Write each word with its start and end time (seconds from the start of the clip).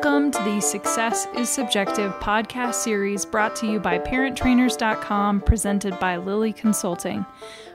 Welcome 0.00 0.30
to 0.30 0.42
the 0.44 0.60
Success 0.60 1.26
is 1.36 1.48
Subjective 1.48 2.12
podcast 2.20 2.74
series 2.74 3.26
brought 3.26 3.56
to 3.56 3.66
you 3.66 3.80
by 3.80 3.98
ParentTrainers.com, 3.98 5.40
presented 5.40 5.98
by 5.98 6.18
Lilley 6.18 6.52
Consulting. 6.52 7.26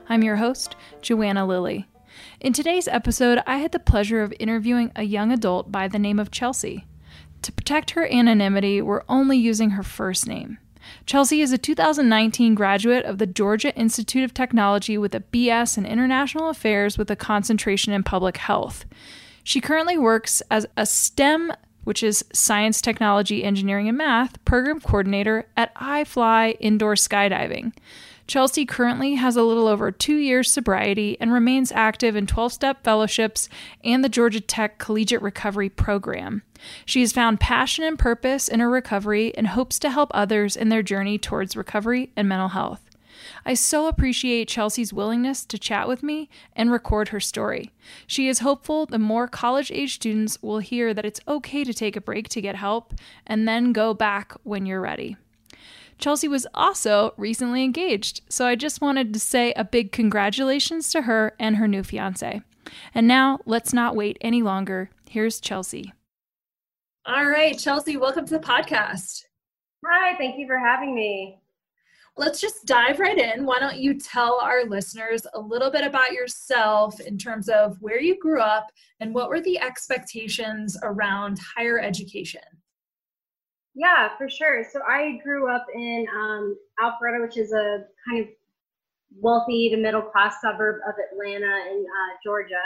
I'm 0.08 0.22
your 0.22 0.36
host, 0.36 0.74
Joanna 1.02 1.46
Lilley. 1.46 1.84
In 2.40 2.54
today's 2.54 2.88
episode, 2.88 3.40
I 3.46 3.58
had 3.58 3.72
the 3.72 3.78
pleasure 3.78 4.22
of 4.22 4.32
interviewing 4.40 4.90
a 4.96 5.02
young 5.02 5.32
adult 5.32 5.70
by 5.70 5.86
the 5.86 5.98
name 5.98 6.18
of 6.18 6.30
Chelsea. 6.30 6.86
To 7.42 7.52
protect 7.52 7.90
her 7.90 8.10
anonymity, 8.10 8.80
we're 8.80 9.04
only 9.06 9.36
using 9.36 9.72
her 9.72 9.82
first 9.82 10.26
name. 10.26 10.56
Chelsea 11.04 11.42
is 11.42 11.52
a 11.52 11.58
2019 11.58 12.54
graduate 12.54 13.04
of 13.04 13.18
the 13.18 13.26
Georgia 13.26 13.76
Institute 13.76 14.24
of 14.24 14.32
Technology 14.32 14.96
with 14.96 15.14
a 15.14 15.20
BS 15.20 15.76
in 15.76 15.84
International 15.84 16.48
Affairs 16.48 16.96
with 16.96 17.10
a 17.10 17.16
concentration 17.16 17.92
in 17.92 18.02
public 18.02 18.38
health. 18.38 18.86
She 19.42 19.60
currently 19.60 19.98
works 19.98 20.40
as 20.50 20.66
a 20.74 20.86
STEM, 20.86 21.52
which 21.84 22.02
is 22.02 22.24
Science, 22.32 22.80
Technology, 22.80 23.44
Engineering, 23.44 23.88
and 23.88 23.98
Math, 23.98 24.42
program 24.44 24.80
coordinator 24.80 25.46
at 25.56 25.74
iFly 25.76 26.56
Indoor 26.60 26.94
Skydiving. 26.94 27.72
Chelsea 28.26 28.64
currently 28.64 29.14
has 29.14 29.36
a 29.36 29.42
little 29.42 29.68
over 29.68 29.90
two 29.90 30.16
years 30.16 30.50
sobriety 30.50 31.18
and 31.20 31.32
remains 31.32 31.70
active 31.72 32.16
in 32.16 32.26
12 32.26 32.52
step 32.52 32.82
fellowships 32.82 33.48
and 33.82 34.02
the 34.02 34.08
Georgia 34.08 34.40
Tech 34.40 34.78
Collegiate 34.78 35.20
Recovery 35.20 35.68
Program. 35.68 36.42
She 36.86 37.00
has 37.02 37.12
found 37.12 37.40
passion 37.40 37.84
and 37.84 37.98
purpose 37.98 38.48
in 38.48 38.60
her 38.60 38.70
recovery 38.70 39.36
and 39.36 39.48
hopes 39.48 39.78
to 39.80 39.90
help 39.90 40.10
others 40.14 40.56
in 40.56 40.70
their 40.70 40.82
journey 40.82 41.18
towards 41.18 41.56
recovery 41.56 42.10
and 42.16 42.28
mental 42.28 42.48
health. 42.48 42.80
I 43.44 43.54
so 43.54 43.86
appreciate 43.86 44.48
Chelsea's 44.48 44.92
willingness 44.92 45.44
to 45.46 45.58
chat 45.58 45.88
with 45.88 46.02
me 46.02 46.28
and 46.54 46.70
record 46.70 47.08
her 47.08 47.20
story. 47.20 47.70
She 48.06 48.28
is 48.28 48.40
hopeful 48.40 48.86
the 48.86 48.98
more 48.98 49.28
college 49.28 49.70
age 49.70 49.94
students 49.94 50.42
will 50.42 50.58
hear 50.58 50.94
that 50.94 51.04
it's 51.04 51.20
okay 51.26 51.64
to 51.64 51.74
take 51.74 51.96
a 51.96 52.00
break 52.00 52.28
to 52.30 52.40
get 52.40 52.56
help 52.56 52.94
and 53.26 53.46
then 53.46 53.72
go 53.72 53.94
back 53.94 54.34
when 54.42 54.66
you're 54.66 54.80
ready. 54.80 55.16
Chelsea 55.98 56.28
was 56.28 56.46
also 56.54 57.14
recently 57.16 57.62
engaged, 57.62 58.20
so 58.28 58.46
I 58.46 58.56
just 58.56 58.80
wanted 58.80 59.12
to 59.14 59.20
say 59.20 59.52
a 59.54 59.64
big 59.64 59.92
congratulations 59.92 60.90
to 60.90 61.02
her 61.02 61.34
and 61.38 61.56
her 61.56 61.68
new 61.68 61.82
fiance. 61.82 62.42
And 62.94 63.06
now, 63.06 63.40
let's 63.46 63.72
not 63.72 63.94
wait 63.94 64.18
any 64.20 64.42
longer. 64.42 64.90
Here's 65.08 65.40
Chelsea. 65.40 65.92
All 67.06 67.26
right, 67.26 67.58
Chelsea, 67.58 67.96
welcome 67.96 68.26
to 68.26 68.38
the 68.38 68.44
podcast. 68.44 69.24
Hi, 69.86 70.16
thank 70.16 70.38
you 70.38 70.46
for 70.46 70.58
having 70.58 70.94
me 70.94 71.38
let's 72.16 72.40
just 72.40 72.64
dive 72.64 73.00
right 73.00 73.18
in. 73.18 73.44
Why 73.44 73.58
don't 73.58 73.78
you 73.78 73.98
tell 73.98 74.40
our 74.40 74.64
listeners 74.64 75.26
a 75.34 75.40
little 75.40 75.70
bit 75.70 75.84
about 75.84 76.12
yourself 76.12 77.00
in 77.00 77.18
terms 77.18 77.48
of 77.48 77.76
where 77.80 78.00
you 78.00 78.18
grew 78.18 78.40
up 78.40 78.70
and 79.00 79.14
what 79.14 79.28
were 79.28 79.40
the 79.40 79.58
expectations 79.58 80.76
around 80.82 81.38
higher 81.56 81.80
education? 81.80 82.42
Yeah, 83.74 84.16
for 84.16 84.28
sure. 84.28 84.64
So 84.72 84.80
I 84.88 85.18
grew 85.24 85.52
up 85.52 85.66
in 85.74 86.06
um, 86.16 86.56
Alpharetta, 86.80 87.20
which 87.20 87.36
is 87.36 87.52
a 87.52 87.84
kind 88.08 88.22
of 88.22 88.28
wealthy 89.20 89.68
to 89.70 89.76
middle 89.76 90.02
class 90.02 90.36
suburb 90.40 90.76
of 90.88 90.94
Atlanta 91.10 91.64
in 91.70 91.84
uh, 91.84 92.16
Georgia. 92.22 92.62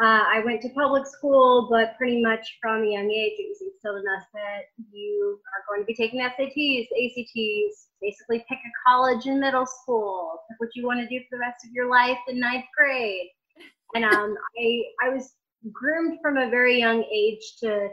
Uh, 0.00 0.24
I 0.32 0.40
went 0.46 0.62
to 0.62 0.70
public 0.70 1.06
school, 1.06 1.68
but 1.70 1.94
pretty 1.98 2.22
much 2.22 2.56
from 2.62 2.84
a 2.84 2.90
young 2.90 3.10
age, 3.10 3.36
it 3.36 3.50
was 3.50 3.60
instilled 3.60 4.00
in 4.00 4.08
us 4.16 4.24
that 4.32 4.62
you 4.90 5.38
are 5.52 5.62
going 5.68 5.82
to 5.82 5.86
be 5.86 5.94
taking 5.94 6.20
SATs, 6.20 6.88
ACTs, 6.88 7.88
basically 8.00 8.38
pick 8.48 8.56
a 8.56 8.88
college 8.88 9.26
in 9.26 9.38
middle 9.38 9.66
school, 9.66 10.40
pick 10.48 10.58
what 10.58 10.70
you 10.74 10.86
want 10.86 11.00
to 11.00 11.06
do 11.06 11.22
for 11.28 11.36
the 11.36 11.40
rest 11.40 11.66
of 11.66 11.72
your 11.72 11.90
life 11.90 12.16
in 12.28 12.40
ninth 12.40 12.64
grade. 12.74 13.28
And 13.94 14.04
um, 14.06 14.34
I, 14.58 14.82
I 15.04 15.08
was 15.10 15.34
groomed 15.70 16.18
from 16.22 16.38
a 16.38 16.48
very 16.48 16.78
young 16.78 17.04
age 17.04 17.56
to 17.60 17.88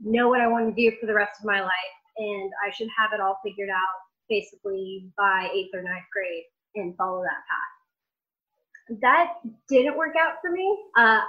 know 0.00 0.28
what 0.28 0.40
I 0.40 0.48
want 0.48 0.74
to 0.74 0.90
do 0.90 0.96
for 1.00 1.06
the 1.06 1.14
rest 1.14 1.38
of 1.38 1.46
my 1.46 1.60
life, 1.60 1.96
and 2.18 2.50
I 2.66 2.72
should 2.72 2.88
have 2.98 3.12
it 3.12 3.20
all 3.20 3.38
figured 3.44 3.70
out 3.70 3.98
basically 4.28 5.06
by 5.16 5.48
eighth 5.54 5.70
or 5.72 5.82
ninth 5.82 6.10
grade 6.12 6.42
and 6.74 6.96
follow 6.96 7.22
that 7.22 7.46
path 7.46 7.65
that 8.88 9.34
didn't 9.68 9.96
work 9.96 10.14
out 10.18 10.34
for 10.40 10.50
me. 10.50 10.78
Uh, 10.96 11.20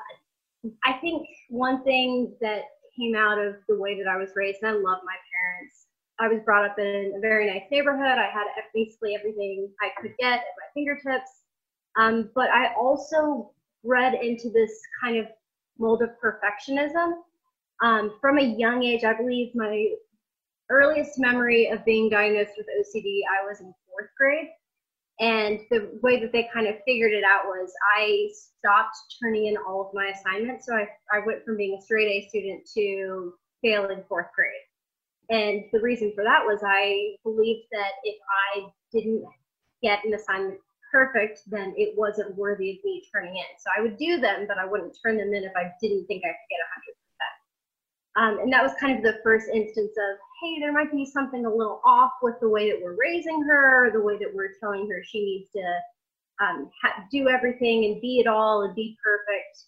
I 0.83 0.93
think 1.01 1.27
one 1.49 1.83
thing 1.83 2.33
that 2.41 2.61
came 2.97 3.15
out 3.15 3.37
of 3.39 3.55
the 3.67 3.77
way 3.77 3.97
that 4.01 4.09
I 4.09 4.17
was 4.17 4.29
raised, 4.35 4.59
and 4.61 4.71
I 4.71 4.73
love 4.73 4.99
my 5.03 5.15
parents. 5.31 5.85
I 6.19 6.27
was 6.27 6.41
brought 6.43 6.65
up 6.65 6.79
in 6.79 7.13
a 7.15 7.19
very 7.19 7.47
nice 7.47 7.63
neighborhood. 7.71 8.17
I 8.17 8.29
had 8.33 8.45
basically 8.73 9.15
everything 9.15 9.69
I 9.81 9.89
could 10.01 10.13
get 10.19 10.33
at 10.33 10.39
my 10.39 10.73
fingertips. 10.73 11.29
Um, 11.95 12.29
but 12.33 12.49
I 12.49 12.73
also 12.73 13.51
bred 13.83 14.15
into 14.15 14.49
this 14.49 14.71
kind 15.03 15.17
of 15.17 15.27
mold 15.77 16.01
of 16.01 16.09
perfectionism. 16.23 17.13
Um, 17.83 18.17
from 18.19 18.39
a 18.39 18.43
young 18.43 18.83
age, 18.83 19.03
I 19.03 19.13
believe 19.13 19.53
my 19.53 19.89
earliest 20.69 21.19
memory 21.19 21.69
of 21.69 21.85
being 21.85 22.09
diagnosed 22.09 22.53
with 22.57 22.65
OCD, 22.79 23.21
I 23.29 23.45
was 23.45 23.61
in 23.61 23.73
fourth 23.87 24.09
grade. 24.17 24.47
And 25.19 25.61
the 25.71 25.89
way 26.03 26.19
that 26.19 26.31
they 26.31 26.47
kind 26.53 26.67
of 26.67 26.75
figured 26.85 27.11
it 27.11 27.23
out 27.23 27.45
was 27.45 27.71
I 27.97 28.29
stopped 28.33 28.97
turning 29.21 29.47
in 29.47 29.57
all 29.57 29.87
of 29.87 29.93
my 29.93 30.13
assignments. 30.13 30.67
So 30.67 30.75
I, 30.75 30.87
I 31.11 31.25
went 31.25 31.43
from 31.43 31.57
being 31.57 31.77
a 31.77 31.81
straight 31.81 32.07
A 32.07 32.29
student 32.29 32.69
to 32.75 33.33
failing 33.63 34.03
fourth 34.07 34.27
grade. 34.35 34.51
And 35.29 35.65
the 35.73 35.81
reason 35.81 36.13
for 36.13 36.23
that 36.23 36.45
was 36.45 36.61
I 36.63 37.15
believed 37.23 37.67
that 37.71 37.93
if 38.03 38.17
I 38.55 38.67
didn't 38.93 39.23
get 39.81 40.05
an 40.05 40.13
assignment 40.13 40.59
perfect, 40.91 41.41
then 41.47 41.73
it 41.75 41.97
wasn't 41.97 42.35
worthy 42.37 42.71
of 42.71 42.77
me 42.85 43.03
turning 43.11 43.35
in. 43.35 43.59
So 43.59 43.69
I 43.75 43.81
would 43.81 43.97
do 43.97 44.21
them, 44.21 44.45
but 44.47 44.57
I 44.57 44.65
wouldn't 44.65 44.97
turn 45.03 45.17
them 45.17 45.33
in 45.33 45.43
if 45.43 45.51
I 45.55 45.71
didn't 45.81 46.05
think 46.05 46.23
I 46.23 46.29
could 46.29 46.49
get 46.49 46.63
100 46.93 47.06
um, 48.17 48.39
and 48.39 48.51
that 48.51 48.63
was 48.63 48.73
kind 48.79 48.97
of 48.97 49.03
the 49.03 49.19
first 49.23 49.47
instance 49.53 49.91
of, 49.91 50.17
hey, 50.41 50.59
there 50.59 50.73
might 50.73 50.91
be 50.91 51.05
something 51.05 51.45
a 51.45 51.53
little 51.53 51.81
off 51.85 52.13
with 52.23 52.35
the 52.41 52.49
way 52.49 52.69
that 52.69 52.79
we're 52.81 52.97
raising 52.99 53.43
her, 53.43 53.91
the 53.93 54.01
way 54.01 54.17
that 54.17 54.33
we're 54.33 54.53
telling 54.59 54.89
her 54.89 55.03
she 55.05 55.23
needs 55.23 55.51
to 55.51 56.43
um, 56.43 56.69
ha- 56.81 57.03
do 57.11 57.29
everything 57.29 57.85
and 57.85 58.01
be 58.01 58.19
it 58.19 58.27
all 58.27 58.63
and 58.63 58.75
be 58.75 58.97
perfect. 59.03 59.65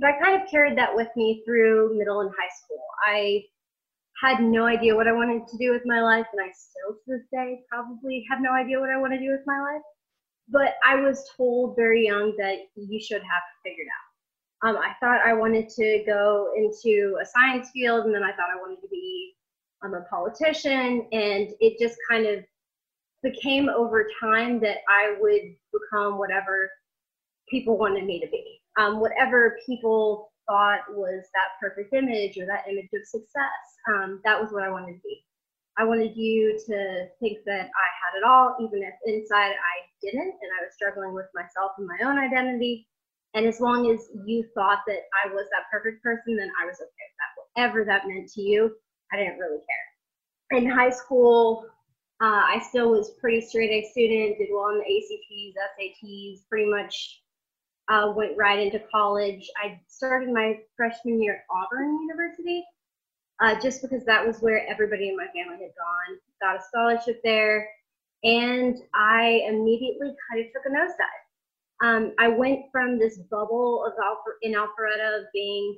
But 0.00 0.10
I 0.10 0.20
kind 0.20 0.42
of 0.42 0.48
carried 0.50 0.78
that 0.78 0.94
with 0.94 1.08
me 1.14 1.42
through 1.44 1.98
middle 1.98 2.20
and 2.20 2.30
high 2.30 2.54
school. 2.64 2.82
I 3.06 3.44
had 4.22 4.42
no 4.42 4.64
idea 4.64 4.96
what 4.96 5.08
I 5.08 5.12
wanted 5.12 5.46
to 5.46 5.58
do 5.58 5.72
with 5.72 5.82
my 5.84 6.00
life, 6.00 6.26
and 6.32 6.40
I 6.40 6.50
still 6.52 6.94
to 6.94 7.18
this 7.18 7.26
day 7.30 7.60
probably 7.68 8.24
have 8.30 8.40
no 8.40 8.52
idea 8.52 8.80
what 8.80 8.90
I 8.90 8.98
want 8.98 9.12
to 9.12 9.18
do 9.18 9.30
with 9.30 9.42
my 9.46 9.60
life. 9.60 9.82
But 10.48 10.74
I 10.86 10.96
was 10.96 11.28
told 11.36 11.76
very 11.76 12.06
young 12.06 12.34
that 12.38 12.56
you 12.76 13.00
should 13.00 13.22
have 13.22 13.42
it 13.64 13.68
figured 13.68 13.88
out. 13.88 14.03
Um, 14.64 14.78
I 14.78 14.92
thought 14.98 15.20
I 15.24 15.34
wanted 15.34 15.68
to 15.68 16.02
go 16.06 16.52
into 16.56 17.18
a 17.20 17.26
science 17.26 17.68
field, 17.70 18.06
and 18.06 18.14
then 18.14 18.22
I 18.22 18.30
thought 18.30 18.48
I 18.50 18.56
wanted 18.56 18.80
to 18.80 18.88
be 18.90 19.34
um, 19.84 19.92
a 19.92 20.00
politician, 20.08 21.06
and 21.12 21.50
it 21.60 21.78
just 21.78 21.98
kind 22.08 22.26
of 22.26 22.42
became 23.22 23.68
over 23.68 24.06
time 24.18 24.60
that 24.60 24.78
I 24.88 25.16
would 25.20 25.54
become 25.70 26.18
whatever 26.18 26.70
people 27.48 27.76
wanted 27.76 28.04
me 28.04 28.20
to 28.20 28.26
be, 28.30 28.60
um, 28.78 29.00
whatever 29.00 29.58
people 29.66 30.32
thought 30.48 30.80
was 30.90 31.24
that 31.34 31.60
perfect 31.60 31.92
image 31.92 32.38
or 32.38 32.46
that 32.46 32.64
image 32.66 32.88
of 32.94 33.04
success. 33.04 33.60
Um, 33.92 34.20
that 34.24 34.40
was 34.40 34.50
what 34.50 34.62
I 34.62 34.70
wanted 34.70 34.94
to 34.94 35.00
be. 35.04 35.24
I 35.76 35.84
wanted 35.84 36.16
you 36.16 36.58
to 36.68 37.06
think 37.20 37.38
that 37.44 37.68
I 37.68 37.88
had 38.00 38.16
it 38.16 38.24
all, 38.24 38.56
even 38.60 38.82
if 38.82 38.94
inside 39.04 39.52
I 39.52 39.76
didn't, 40.00 40.20
and 40.40 40.50
I 40.58 40.64
was 40.64 40.74
struggling 40.74 41.12
with 41.12 41.26
myself 41.34 41.72
and 41.76 41.86
my 41.86 41.98
own 42.08 42.18
identity. 42.18 42.86
And 43.34 43.46
as 43.46 43.60
long 43.60 43.90
as 43.90 44.08
you 44.24 44.44
thought 44.54 44.80
that 44.86 45.00
I 45.24 45.32
was 45.32 45.46
that 45.50 45.64
perfect 45.70 46.02
person, 46.02 46.36
then 46.36 46.50
I 46.62 46.66
was 46.66 46.76
okay 46.76 46.84
with 46.86 47.18
that. 47.18 47.34
Whatever 47.54 47.84
that 47.84 48.06
meant 48.06 48.30
to 48.32 48.40
you, 48.40 48.70
I 49.12 49.16
didn't 49.16 49.38
really 49.38 49.58
care. 49.58 50.58
In 50.58 50.70
high 50.70 50.90
school, 50.90 51.66
uh, 52.20 52.42
I 52.46 52.62
still 52.68 52.90
was 52.90 53.10
pretty 53.20 53.40
straight 53.40 53.70
A 53.70 53.90
student, 53.90 54.38
did 54.38 54.48
well 54.52 54.66
on 54.66 54.78
the 54.78 54.84
ACTs, 54.84 55.56
SATs, 55.58 56.48
pretty 56.48 56.70
much 56.70 57.22
uh, 57.88 58.12
went 58.16 58.36
right 58.36 58.60
into 58.60 58.78
college. 58.90 59.50
I 59.62 59.80
started 59.88 60.32
my 60.32 60.60
freshman 60.76 61.20
year 61.20 61.34
at 61.34 61.44
Auburn 61.50 61.98
University 62.02 62.64
uh, 63.40 63.60
just 63.60 63.82
because 63.82 64.04
that 64.04 64.24
was 64.24 64.38
where 64.38 64.64
everybody 64.68 65.08
in 65.08 65.16
my 65.16 65.26
family 65.26 65.64
had 65.64 65.72
gone. 65.74 66.18
Got 66.40 66.60
a 66.60 66.62
scholarship 66.62 67.20
there, 67.24 67.68
and 68.22 68.76
I 68.94 69.42
immediately 69.48 70.14
kind 70.30 70.46
of 70.46 70.52
took 70.52 70.66
a 70.66 70.74
nosedive 70.74 71.23
um, 71.82 72.12
I 72.18 72.28
went 72.28 72.60
from 72.70 72.98
this 72.98 73.18
bubble 73.30 73.84
of 73.84 73.92
Alpha, 74.02 74.30
in 74.42 74.52
Alpharetta 74.52 75.20
of 75.20 75.24
being 75.32 75.76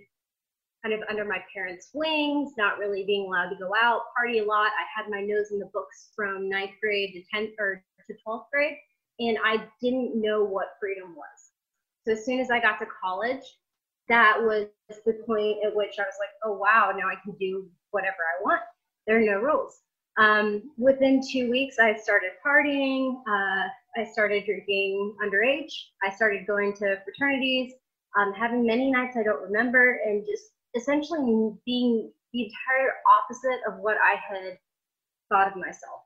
kind 0.83 0.95
of 0.95 1.09
under 1.09 1.25
my 1.25 1.39
parents' 1.53 1.91
wings, 1.95 2.53
not 2.57 2.79
really 2.79 3.05
being 3.05 3.27
allowed 3.27 3.51
to 3.51 3.57
go 3.57 3.73
out, 3.81 4.03
party 4.17 4.39
a 4.39 4.45
lot. 4.45 4.71
I 4.73 4.85
had 4.95 5.11
my 5.11 5.21
nose 5.21 5.51
in 5.51 5.59
the 5.59 5.71
books 5.73 6.11
from 6.15 6.49
ninth 6.49 6.73
grade 6.81 7.13
to 7.15 7.37
10th 7.37 7.53
or 7.59 7.83
to 8.07 8.15
12th 8.27 8.45
grade, 8.53 8.77
and 9.19 9.39
I 9.45 9.65
didn't 9.81 10.21
know 10.21 10.45
what 10.45 10.77
freedom 10.81 11.17
was. 11.17 11.51
So 12.05 12.13
as 12.13 12.25
soon 12.25 12.39
as 12.39 12.51
I 12.51 12.61
got 12.61 12.79
to 12.79 12.87
college, 13.03 13.43
that 14.09 14.39
was 14.41 14.67
the 14.89 15.15
point 15.27 15.59
at 15.65 15.75
which 15.75 15.95
I 15.99 16.03
was 16.03 16.15
like, 16.21 16.31
oh 16.45 16.53
wow, 16.53 16.93
now 16.97 17.09
I 17.09 17.17
can 17.25 17.35
do 17.41 17.69
whatever 17.91 18.19
I 18.19 18.43
want. 18.45 18.61
There 19.07 19.17
are 19.17 19.21
no 19.21 19.39
rules. 19.41 19.81
Um, 20.19 20.71
within 20.79 21.21
two 21.21 21.51
weeks, 21.51 21.79
I 21.79 21.97
started 21.97 22.31
partying. 22.45 23.21
Uh, 23.29 23.69
I 23.97 24.05
started 24.05 24.45
drinking 24.45 25.17
underage. 25.25 25.73
I 26.03 26.15
started 26.15 26.47
going 26.47 26.75
to 26.75 26.99
fraternities, 27.05 27.73
um, 28.19 28.33
having 28.33 28.67
many 28.67 28.91
nights 28.91 29.17
I 29.17 29.23
don't 29.23 29.43
remember, 29.43 30.01
and 30.07 30.25
just 30.27 30.51
essentially 30.75 31.53
being 31.65 32.13
the 32.33 32.43
entire 32.45 32.93
opposite 33.19 33.61
of 33.67 33.81
what 33.81 33.97
I 33.97 34.17
had 34.17 34.59
thought 35.29 35.53
of 35.53 35.57
myself. 35.57 36.03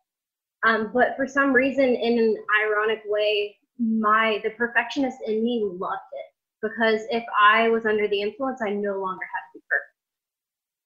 Um, 0.62 0.90
but 0.92 1.16
for 1.16 1.26
some 1.26 1.52
reason, 1.52 1.84
in 1.84 2.19
an 2.19 2.37
ironic 2.62 3.02
way, 3.06 3.56
my 3.78 4.40
the 4.44 4.50
perfectionist 4.50 5.19
in 5.26 5.42
me 5.42 5.62
loved 5.64 6.02
it 6.12 6.31
because 6.62 7.00
if 7.10 7.25
I 7.40 7.69
was 7.69 7.87
under 7.87 8.06
the 8.08 8.20
influence, 8.20 8.60
I 8.62 8.70
no 8.70 9.00
longer 9.00 9.25
had 9.25 9.40
to 9.52 9.58
be 9.58 9.62
perfect. 9.70 9.90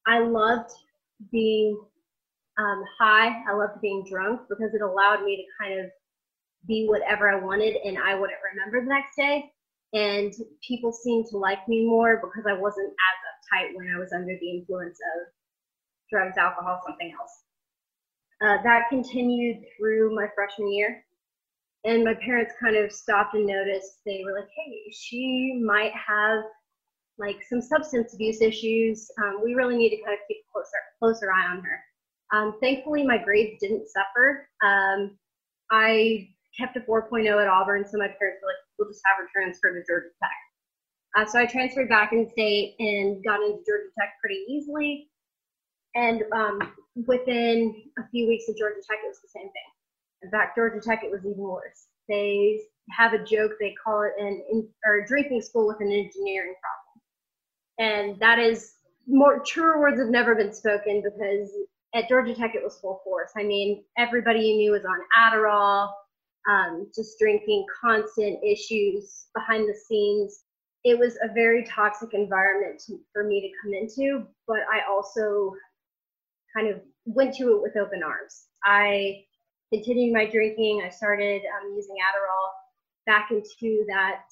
I 0.06 0.20
loved 0.20 0.70
being 1.32 1.80
um, 2.58 2.84
high. 2.98 3.42
I 3.50 3.54
loved 3.54 3.80
being 3.80 4.04
drunk 4.08 4.42
because 4.48 4.74
it 4.74 4.82
allowed 4.82 5.24
me 5.24 5.36
to 5.36 5.64
kind 5.64 5.80
of 5.80 5.86
be 6.66 6.86
whatever 6.88 7.28
I 7.28 7.42
wanted 7.42 7.76
and 7.84 7.98
I 7.98 8.14
wouldn't 8.14 8.38
remember 8.52 8.80
the 8.80 8.94
next 8.94 9.16
day. 9.16 9.50
And 9.92 10.32
people 10.66 10.92
seemed 10.92 11.26
to 11.30 11.36
like 11.36 11.66
me 11.68 11.86
more 11.86 12.16
because 12.16 12.44
I 12.48 12.58
wasn't 12.58 12.88
as 12.90 13.16
uptight 13.30 13.76
when 13.76 13.94
I 13.94 13.98
was 13.98 14.12
under 14.12 14.36
the 14.40 14.50
influence 14.50 14.98
of 15.16 15.32
drugs, 16.10 16.36
alcohol, 16.36 16.80
something 16.86 17.12
else. 17.18 17.42
Uh, 18.42 18.62
that 18.62 18.88
continued 18.90 19.64
through 19.76 20.14
my 20.14 20.26
freshman 20.34 20.72
year. 20.72 21.04
And 21.84 22.02
my 22.02 22.14
parents 22.14 22.54
kind 22.60 22.76
of 22.76 22.90
stopped 22.90 23.34
and 23.34 23.46
noticed. 23.46 24.00
They 24.04 24.22
were 24.24 24.32
like, 24.32 24.48
hey, 24.56 24.90
she 24.92 25.62
might 25.64 25.92
have 25.92 26.42
like 27.18 27.42
some 27.48 27.60
substance 27.60 28.14
abuse 28.14 28.40
issues. 28.40 29.08
Um, 29.22 29.40
we 29.44 29.54
really 29.54 29.76
need 29.76 29.90
to 29.90 30.02
kind 30.02 30.14
of 30.14 30.20
keep 30.26 30.38
a 30.38 30.52
closer, 30.52 30.78
closer 30.98 31.32
eye 31.32 31.52
on 31.52 31.62
her. 31.62 31.80
Um, 32.36 32.54
thankfully, 32.60 33.06
my 33.06 33.18
grades 33.18 33.60
didn't 33.60 33.86
suffer. 33.88 34.48
Um, 34.64 35.16
I 35.70 36.28
kept 36.58 36.76
a 36.76 36.80
4.0 36.80 37.26
at 37.40 37.48
Auburn, 37.48 37.84
so 37.84 37.98
my 37.98 38.08
parents 38.08 38.40
were 38.42 38.48
like, 38.48 38.62
we'll 38.78 38.88
just 38.88 39.02
have 39.06 39.16
her 39.18 39.28
transfer 39.32 39.72
to 39.72 39.82
Georgia 39.86 40.14
Tech. 40.22 40.38
Uh, 41.16 41.26
so 41.26 41.38
I 41.38 41.46
transferred 41.46 41.88
back 41.88 42.12
in 42.12 42.28
state 42.30 42.74
and 42.78 43.22
got 43.24 43.40
into 43.40 43.62
Georgia 43.66 43.90
Tech 43.98 44.14
pretty 44.20 44.42
easily. 44.48 45.08
And 45.94 46.22
um, 46.34 46.58
within 47.06 47.74
a 47.98 48.08
few 48.10 48.26
weeks 48.26 48.48
of 48.48 48.56
Georgia 48.56 48.82
Tech, 48.88 48.98
it 49.04 49.08
was 49.08 49.20
the 49.22 49.28
same 49.28 49.46
thing. 49.46 49.70
In 50.22 50.30
fact, 50.30 50.56
Georgia 50.56 50.80
Tech, 50.80 51.04
it 51.04 51.10
was 51.10 51.20
even 51.20 51.38
worse. 51.38 51.86
They 52.08 52.60
have 52.90 53.12
a 53.12 53.24
joke, 53.24 53.52
they 53.60 53.74
call 53.82 54.02
it 54.02 54.12
an 54.18 54.42
in, 54.50 54.68
or 54.84 54.98
a 54.98 55.06
drinking 55.06 55.42
school 55.42 55.68
with 55.68 55.80
an 55.80 55.92
engineering 55.92 56.54
problem. 56.60 56.94
And 57.78 58.20
that 58.20 58.38
is 58.38 58.74
more 59.06 59.40
truer 59.40 59.80
words 59.80 60.00
have 60.00 60.08
never 60.08 60.34
been 60.34 60.52
spoken 60.52 61.02
because 61.02 61.50
at 61.94 62.08
Georgia 62.08 62.34
Tech, 62.34 62.54
it 62.54 62.62
was 62.62 62.78
full 62.80 63.00
force. 63.04 63.30
I 63.36 63.44
mean, 63.44 63.84
everybody 63.96 64.40
you 64.40 64.56
knew 64.56 64.72
was 64.72 64.84
on 64.84 64.98
Adderall, 65.16 65.90
um, 66.48 66.86
just 66.94 67.18
drinking, 67.18 67.66
constant 67.80 68.38
issues 68.44 69.26
behind 69.34 69.68
the 69.68 69.74
scenes. 69.74 70.44
It 70.84 70.98
was 70.98 71.16
a 71.22 71.32
very 71.32 71.64
toxic 71.64 72.12
environment 72.12 72.82
to, 72.86 73.00
for 73.12 73.24
me 73.24 73.40
to 73.40 73.48
come 73.62 73.72
into, 73.72 74.26
but 74.46 74.60
I 74.70 74.80
also 74.90 75.54
kind 76.54 76.68
of 76.68 76.80
went 77.06 77.34
to 77.36 77.56
it 77.56 77.62
with 77.62 77.76
open 77.76 78.02
arms. 78.02 78.46
I 78.64 79.24
continued 79.72 80.12
my 80.12 80.26
drinking. 80.26 80.82
I 80.84 80.90
started 80.90 81.42
um, 81.60 81.74
using 81.74 81.96
Adderall 81.96 82.50
back 83.06 83.30
into 83.30 83.84
that 83.88 84.24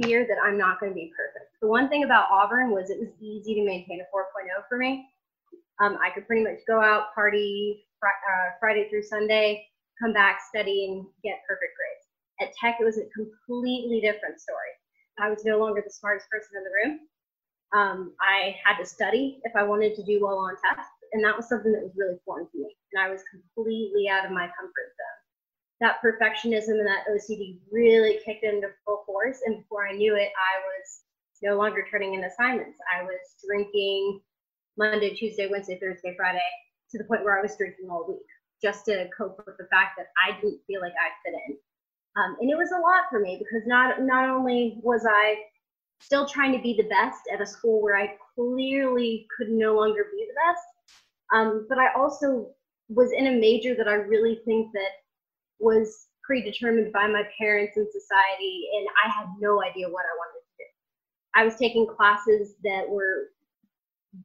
fear 0.00 0.26
that 0.26 0.38
I'm 0.44 0.58
not 0.58 0.80
going 0.80 0.92
to 0.92 0.96
be 0.96 1.12
perfect. 1.16 1.52
The 1.60 1.68
one 1.68 1.88
thing 1.88 2.04
about 2.04 2.30
Auburn 2.30 2.70
was 2.70 2.90
it 2.90 2.98
was 2.98 3.10
easy 3.20 3.54
to 3.54 3.64
maintain 3.64 4.00
a 4.00 4.16
4.0 4.16 4.64
for 4.68 4.78
me. 4.78 5.06
Um, 5.80 5.98
I 6.02 6.10
could 6.10 6.26
pretty 6.26 6.44
much 6.44 6.60
go 6.66 6.80
out, 6.80 7.14
party 7.14 7.84
fr- 8.00 8.06
uh, 8.06 8.50
Friday 8.60 8.88
through 8.88 9.02
Sunday, 9.02 9.66
come 10.04 10.12
back, 10.12 10.40
study, 10.46 10.84
and 10.84 11.06
get 11.24 11.40
perfect 11.48 11.72
grades. 11.72 12.04
At 12.40 12.52
Tech, 12.60 12.76
it 12.80 12.84
was 12.84 12.98
a 12.98 13.08
completely 13.16 14.00
different 14.00 14.38
story. 14.38 14.74
I 15.18 15.30
was 15.30 15.44
no 15.44 15.58
longer 15.58 15.80
the 15.80 15.90
smartest 15.90 16.28
person 16.28 16.60
in 16.60 16.64
the 16.64 16.76
room. 16.76 16.92
Um, 17.72 18.12
I 18.20 18.56
had 18.64 18.76
to 18.78 18.86
study 18.86 19.40
if 19.44 19.56
I 19.56 19.62
wanted 19.62 19.94
to 19.96 20.04
do 20.04 20.20
well 20.20 20.36
on 20.36 20.56
tests, 20.60 20.92
and 21.12 21.24
that 21.24 21.36
was 21.36 21.48
something 21.48 21.72
that 21.72 21.82
was 21.82 21.96
really 21.96 22.18
foreign 22.24 22.46
to 22.50 22.58
me. 22.58 22.76
And 22.92 23.02
I 23.02 23.08
was 23.08 23.22
completely 23.30 24.08
out 24.08 24.26
of 24.26 24.32
my 24.32 24.46
comfort 24.52 24.92
zone. 24.92 25.20
That 25.80 26.02
perfectionism 26.04 26.78
and 26.78 26.86
that 26.86 27.08
OCD 27.10 27.58
really 27.72 28.20
kicked 28.24 28.44
into 28.44 28.68
full 28.84 29.04
force, 29.06 29.38
and 29.46 29.62
before 29.62 29.88
I 29.88 29.96
knew 29.96 30.16
it, 30.16 30.28
I 30.36 30.54
was 30.60 31.02
no 31.42 31.56
longer 31.56 31.84
turning 31.90 32.14
in 32.14 32.24
assignments. 32.24 32.78
I 32.92 33.02
was 33.02 33.18
drinking 33.46 34.20
Monday, 34.76 35.14
Tuesday, 35.14 35.48
Wednesday, 35.50 35.78
Thursday, 35.80 36.14
Friday, 36.16 36.50
to 36.90 36.98
the 36.98 37.04
point 37.04 37.24
where 37.24 37.38
I 37.38 37.42
was 37.42 37.56
drinking 37.56 37.88
all 37.90 38.06
week 38.06 38.26
just 38.64 38.86
to 38.86 39.06
cope 39.16 39.36
with 39.46 39.58
the 39.58 39.66
fact 39.70 39.98
that 39.98 40.06
I 40.26 40.40
didn't 40.40 40.60
feel 40.66 40.80
like 40.80 40.94
I 40.94 41.12
fit 41.22 41.38
in. 41.48 41.56
Um, 42.16 42.36
and 42.40 42.50
it 42.50 42.56
was 42.56 42.70
a 42.72 42.80
lot 42.80 43.04
for 43.10 43.20
me 43.20 43.36
because 43.38 43.66
not 43.66 44.00
not 44.02 44.30
only 44.30 44.78
was 44.82 45.04
I 45.08 45.36
still 46.00 46.26
trying 46.26 46.52
to 46.52 46.62
be 46.62 46.74
the 46.74 46.88
best 46.88 47.20
at 47.32 47.42
a 47.42 47.46
school 47.46 47.82
where 47.82 47.96
I 47.96 48.16
clearly 48.34 49.26
could 49.36 49.50
no 49.50 49.74
longer 49.74 50.06
be 50.12 50.26
the 50.26 50.34
best, 50.46 50.64
um, 51.34 51.66
but 51.68 51.78
I 51.78 51.92
also 51.96 52.48
was 52.88 53.12
in 53.12 53.26
a 53.26 53.38
major 53.38 53.74
that 53.74 53.88
I 53.88 53.94
really 53.94 54.40
think 54.44 54.72
that 54.72 54.90
was 55.58 56.06
predetermined 56.24 56.92
by 56.92 57.06
my 57.06 57.22
parents 57.38 57.76
and 57.76 57.86
society, 57.90 58.68
and 58.76 58.88
I 59.04 59.08
had 59.10 59.26
no 59.40 59.62
idea 59.62 59.88
what 59.88 60.04
I 60.04 60.16
wanted 60.16 60.40
to 60.40 60.54
do. 60.58 60.64
I 61.34 61.44
was 61.44 61.56
taking 61.56 61.86
classes 61.86 62.54
that 62.62 62.88
were 62.88 63.30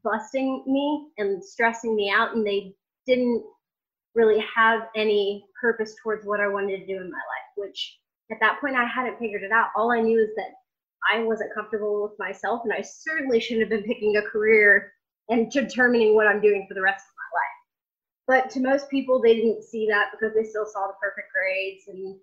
busting 0.04 0.64
me 0.68 1.08
and 1.18 1.44
stressing 1.44 1.96
me 1.96 2.12
out, 2.16 2.36
and 2.36 2.46
they 2.46 2.76
didn't 3.06 3.44
really 4.20 4.44
have 4.54 4.82
any 4.96 5.46
purpose 5.62 5.96
towards 6.04 6.26
what 6.26 6.42
I 6.42 6.48
wanted 6.48 6.78
to 6.78 6.86
do 6.86 6.98
in 6.98 7.10
my 7.10 7.18
life, 7.18 7.50
which 7.56 7.98
at 8.32 8.38
that 8.42 8.60
point 8.60 8.76
I 8.76 8.86
hadn't 8.86 9.18
figured 9.18 9.44
it 9.44 9.52
out. 9.52 9.70
All 9.76 9.92
I 9.92 10.02
knew 10.02 10.20
is 10.20 10.36
that 10.36 10.52
I 11.12 11.24
wasn't 11.24 11.54
comfortable 11.54 12.04
with 12.04 12.20
myself, 12.20 12.62
and 12.66 12.74
I 12.74 12.82
certainly 12.82 13.40
shouldn't 13.40 13.62
have 13.62 13.70
been 13.70 13.88
picking 13.88 14.18
a 14.18 14.22
career 14.22 14.92
and 15.30 15.50
determining 15.50 16.16
what 16.16 16.28
I'm 16.28 16.42
doing 16.42 16.66
for 16.68 16.74
the 16.74 16.82
rest 16.82 17.06
of 17.06 17.16
my 17.16 17.30
life. 17.40 18.44
But 18.44 18.50
to 18.54 18.60
most 18.60 18.90
people, 18.90 19.22
they 19.22 19.36
didn't 19.36 19.64
see 19.64 19.88
that 19.88 20.08
because 20.12 20.36
they 20.36 20.44
still 20.44 20.66
saw 20.66 20.88
the 20.88 21.00
perfect 21.02 21.30
grades 21.34 21.88
and 21.88 22.18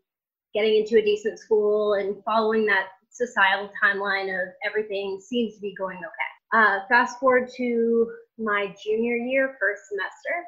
getting 0.54 0.76
into 0.76 0.98
a 0.98 1.02
decent 1.04 1.38
school 1.38 1.94
and 1.94 2.22
following 2.24 2.66
that 2.66 2.88
societal 3.10 3.70
timeline 3.82 4.28
of 4.30 4.48
everything 4.64 5.20
seems 5.20 5.54
to 5.54 5.60
be 5.60 5.74
going 5.74 5.98
okay. 5.98 6.30
Uh, 6.52 6.80
fast 6.88 7.18
forward 7.18 7.48
to 7.56 8.06
my 8.38 8.74
junior 8.84 9.16
year, 9.16 9.56
first 9.58 9.82
semester. 9.88 10.44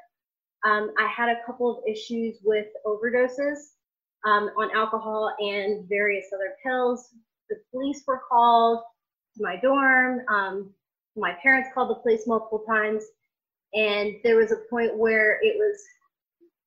Um, 0.64 0.92
I 0.98 1.06
had 1.06 1.28
a 1.28 1.44
couple 1.46 1.70
of 1.70 1.84
issues 1.86 2.36
with 2.42 2.66
overdoses 2.84 3.58
um, 4.26 4.50
on 4.58 4.74
alcohol 4.76 5.34
and 5.38 5.88
various 5.88 6.26
other 6.34 6.54
pills. 6.64 7.14
The 7.48 7.56
police 7.70 8.02
were 8.06 8.20
called 8.30 8.80
to 9.36 9.42
my 9.42 9.56
dorm. 9.56 10.20
Um, 10.28 10.74
my 11.16 11.34
parents 11.42 11.70
called 11.74 11.90
the 11.90 12.00
police 12.02 12.26
multiple 12.26 12.64
times. 12.68 13.04
And 13.74 14.14
there 14.24 14.36
was 14.36 14.52
a 14.52 14.62
point 14.70 14.96
where 14.96 15.38
it 15.42 15.56
was 15.56 15.80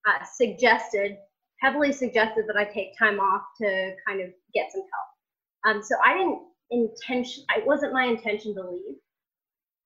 uh, 0.07 0.23
suggested, 0.23 1.17
heavily 1.59 1.91
suggested, 1.91 2.45
that 2.47 2.57
I 2.57 2.65
take 2.65 2.97
time 2.97 3.19
off 3.19 3.41
to 3.61 3.95
kind 4.07 4.21
of 4.21 4.29
get 4.53 4.71
some 4.71 4.81
help. 4.81 5.75
Um, 5.75 5.83
so 5.83 5.95
I 6.03 6.13
didn't 6.13 6.39
intention, 6.71 7.43
it 7.55 7.65
wasn't 7.65 7.93
my 7.93 8.05
intention 8.05 8.55
to 8.55 8.61
leave. 8.61 8.95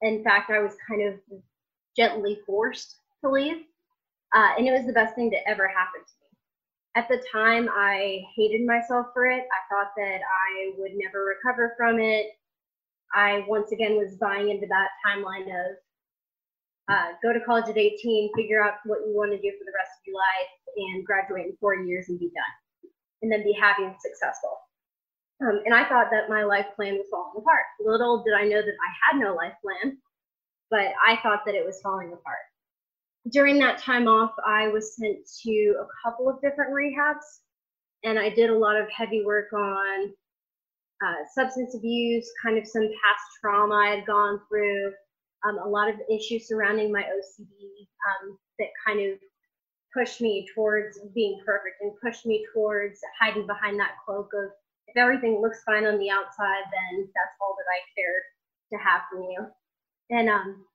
In 0.01 0.23
fact, 0.23 0.51
I 0.51 0.59
was 0.59 0.75
kind 0.87 1.07
of 1.07 1.15
gently 1.97 2.39
forced 2.45 2.97
to 3.23 3.31
leave. 3.31 3.63
Uh, 4.33 4.51
and 4.57 4.67
it 4.67 4.71
was 4.71 4.85
the 4.85 4.93
best 4.93 5.15
thing 5.15 5.31
to 5.31 5.49
ever 5.49 5.67
happen 5.67 6.01
to 6.01 6.13
me. 6.21 6.25
At 6.95 7.07
the 7.09 7.21
time, 7.31 7.69
I 7.69 8.21
hated 8.35 8.65
myself 8.65 9.07
for 9.13 9.25
it. 9.25 9.43
I 9.43 9.61
thought 9.69 9.91
that 9.97 10.19
I 10.23 10.71
would 10.77 10.91
never 10.95 11.25
recover 11.25 11.73
from 11.77 11.99
it. 11.99 12.27
I 13.13 13.43
once 13.47 13.71
again 13.71 13.97
was 13.97 14.15
buying 14.15 14.49
into 14.49 14.67
that 14.67 14.89
timeline 15.05 15.47
of 15.47 15.77
uh, 16.87 17.17
go 17.21 17.33
to 17.33 17.39
college 17.41 17.69
at 17.69 17.77
18, 17.77 18.31
figure 18.35 18.63
out 18.63 18.75
what 18.85 18.99
you 19.05 19.15
want 19.15 19.31
to 19.31 19.41
do 19.41 19.51
for 19.57 19.65
the 19.65 19.73
rest 19.75 19.91
of 19.97 20.05
your 20.05 20.15
life, 20.15 20.53
and 20.77 21.05
graduate 21.05 21.47
in 21.47 21.57
four 21.59 21.75
years 21.75 22.09
and 22.09 22.19
be 22.19 22.29
done, 22.29 22.91
and 23.21 23.31
then 23.31 23.43
be 23.43 23.53
happy 23.53 23.83
and 23.83 23.95
successful. 23.99 24.57
Um, 25.41 25.61
and 25.65 25.73
I 25.73 25.83
thought 25.89 26.11
that 26.11 26.29
my 26.29 26.43
life 26.43 26.67
plan 26.75 26.95
was 26.95 27.07
falling 27.09 27.33
apart. 27.37 27.65
Little 27.83 28.23
did 28.23 28.33
I 28.35 28.45
know 28.45 28.61
that 28.61 28.77
I 28.79 28.89
had 29.03 29.19
no 29.19 29.33
life 29.33 29.55
plan, 29.63 29.97
but 30.69 30.93
I 31.05 31.17
thought 31.23 31.41
that 31.45 31.55
it 31.55 31.65
was 31.65 31.81
falling 31.81 32.13
apart 32.13 32.45
during 33.31 33.57
that 33.59 33.79
time 33.79 34.07
off, 34.07 34.31
I 34.45 34.67
was 34.67 34.95
sent 34.95 35.17
to 35.43 35.75
a 35.81 35.87
couple 36.03 36.29
of 36.29 36.41
different 36.41 36.71
rehabs, 36.71 37.39
and 38.03 38.19
I 38.19 38.29
did 38.29 38.49
a 38.49 38.57
lot 38.57 38.75
of 38.75 38.87
heavy 38.89 39.25
work 39.25 39.51
on 39.53 40.13
uh, 41.03 41.15
substance 41.33 41.75
abuse, 41.75 42.29
kind 42.43 42.57
of 42.57 42.67
some 42.67 42.83
past 42.83 43.23
trauma 43.41 43.75
I 43.75 43.95
had 43.95 44.05
gone 44.05 44.39
through, 44.47 44.93
um, 45.47 45.57
a 45.57 45.67
lot 45.67 45.89
of 45.89 45.95
issues 46.09 46.47
surrounding 46.47 46.91
my 46.91 47.01
OCD 47.01 47.87
um, 48.09 48.37
that 48.59 48.69
kind 48.85 48.99
of 48.99 49.17
pushed 49.93 50.21
me 50.21 50.47
towards 50.53 50.99
being 51.13 51.39
perfect 51.45 51.77
and 51.81 51.93
pushed 52.03 52.25
me 52.25 52.45
towards 52.53 52.99
hiding 53.19 53.47
behind 53.47 53.79
that 53.79 53.95
cloak 54.05 54.29
of 54.33 54.51
if 54.87 54.97
everything 54.97 55.41
looks 55.41 55.63
fine 55.65 55.85
on 55.85 55.97
the 55.97 56.09
outside, 56.09 56.63
then 56.71 56.99
that's 57.15 57.35
all 57.41 57.55
that 57.57 57.65
I 57.73 57.79
care 57.95 58.23
to 58.73 58.77
have 58.77 59.01
from 59.11 59.23
you. 59.23 59.45
And 60.09 60.29
um, 60.29 60.65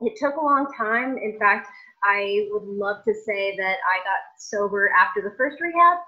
it 0.00 0.14
took 0.16 0.36
a 0.36 0.44
long 0.44 0.72
time. 0.76 1.18
In 1.18 1.38
fact, 1.38 1.68
I 2.04 2.48
would 2.50 2.64
love 2.64 3.04
to 3.04 3.14
say 3.14 3.56
that 3.56 3.76
I 3.86 3.98
got 3.98 4.20
sober 4.38 4.90
after 4.98 5.20
the 5.22 5.34
first 5.36 5.60
rehab, 5.60 5.98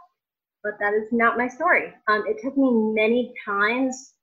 but 0.63 0.79
that 0.81 0.95
is 0.95 1.09
not 1.13 1.37
my 1.37 1.49
story. 1.49 1.93
Um, 2.09 2.25
it 2.27 2.41
took 2.43 2.57
me 2.57 2.71
many 2.95 3.35
times. 3.45 4.15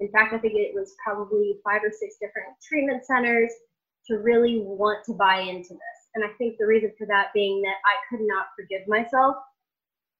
In 0.00 0.10
fact, 0.12 0.32
I 0.32 0.38
think 0.38 0.54
it 0.54 0.74
was 0.74 0.94
probably 1.02 1.58
five 1.64 1.82
or 1.82 1.90
six 1.90 2.16
different 2.20 2.48
treatment 2.62 3.04
centers 3.04 3.50
to 4.06 4.18
really 4.18 4.60
want 4.60 5.04
to 5.06 5.12
buy 5.12 5.40
into 5.40 5.70
this. 5.74 5.98
And 6.14 6.24
I 6.24 6.28
think 6.38 6.56
the 6.58 6.66
reason 6.66 6.92
for 6.96 7.06
that 7.08 7.28
being 7.34 7.62
that 7.62 7.76
I 7.84 7.96
could 8.08 8.24
not 8.26 8.46
forgive 8.56 8.86
myself 8.86 9.36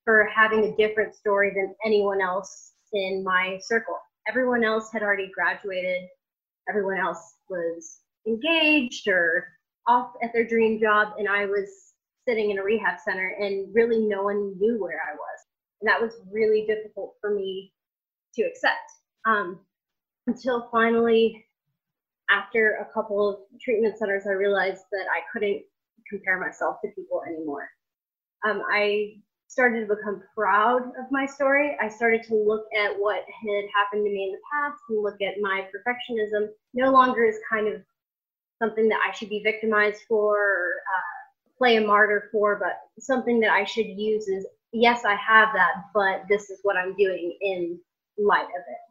for 0.04 0.28
having 0.34 0.64
a 0.64 0.76
different 0.76 1.14
story 1.14 1.52
than 1.54 1.74
anyone 1.84 2.20
else 2.20 2.72
in 2.92 3.22
my 3.24 3.58
circle. 3.62 3.98
Everyone 4.28 4.64
else 4.64 4.90
had 4.92 5.02
already 5.02 5.30
graduated, 5.34 6.08
everyone 6.68 6.98
else 6.98 7.36
was 7.48 8.00
engaged 8.26 9.08
or 9.08 9.46
off 9.88 10.12
at 10.22 10.32
their 10.32 10.46
dream 10.46 10.78
job, 10.78 11.14
and 11.18 11.28
I 11.28 11.46
was 11.46 11.94
sitting 12.28 12.50
in 12.50 12.58
a 12.58 12.62
rehab 12.62 13.00
center 13.02 13.34
and 13.40 13.74
really 13.74 14.06
no 14.06 14.22
one 14.22 14.54
knew 14.58 14.78
where 14.78 15.00
I 15.00 15.14
was. 15.14 15.38
And 15.80 15.88
that 15.88 16.00
was 16.00 16.20
really 16.30 16.66
difficult 16.66 17.14
for 17.20 17.34
me 17.34 17.72
to 18.34 18.42
accept. 18.42 18.76
Um, 19.26 19.60
until 20.26 20.68
finally, 20.70 21.44
after 22.30 22.86
a 22.86 22.92
couple 22.92 23.28
of 23.28 23.60
treatment 23.60 23.96
centers, 23.98 24.24
I 24.26 24.32
realized 24.32 24.84
that 24.92 25.06
I 25.10 25.20
couldn't 25.32 25.62
compare 26.10 26.38
myself 26.38 26.76
to 26.84 26.90
people 26.90 27.22
anymore. 27.26 27.68
Um, 28.46 28.62
I 28.70 29.14
started 29.48 29.88
to 29.88 29.94
become 29.94 30.22
proud 30.36 30.82
of 30.82 31.10
my 31.10 31.24
story. 31.24 31.76
I 31.80 31.88
started 31.88 32.22
to 32.24 32.34
look 32.34 32.66
at 32.78 32.90
what 32.92 33.24
had 33.42 33.64
happened 33.74 34.04
to 34.04 34.10
me 34.10 34.24
in 34.24 34.32
the 34.32 34.38
past 34.52 34.78
and 34.90 35.02
look 35.02 35.20
at 35.22 35.40
my 35.40 35.66
perfectionism 35.72 36.48
no 36.74 36.92
longer 36.92 37.26
as 37.26 37.36
kind 37.50 37.66
of 37.66 37.80
something 38.58 38.88
that 38.88 39.00
I 39.06 39.12
should 39.12 39.28
be 39.28 39.42
victimized 39.42 40.02
for 40.08 40.36
or 40.36 40.72
uh, 40.96 41.56
play 41.56 41.76
a 41.76 41.86
martyr 41.86 42.28
for, 42.32 42.56
but 42.56 42.78
something 43.02 43.40
that 43.40 43.50
I 43.50 43.64
should 43.64 43.86
use 43.86 44.28
is 44.28 44.46
yes, 44.72 45.04
I 45.04 45.14
have 45.14 45.48
that, 45.54 45.84
but 45.94 46.22
this 46.28 46.50
is 46.50 46.60
what 46.62 46.76
I'm 46.76 46.94
doing 46.96 47.36
in 47.40 47.78
light 48.18 48.44
of 48.44 48.62
it. 48.68 48.88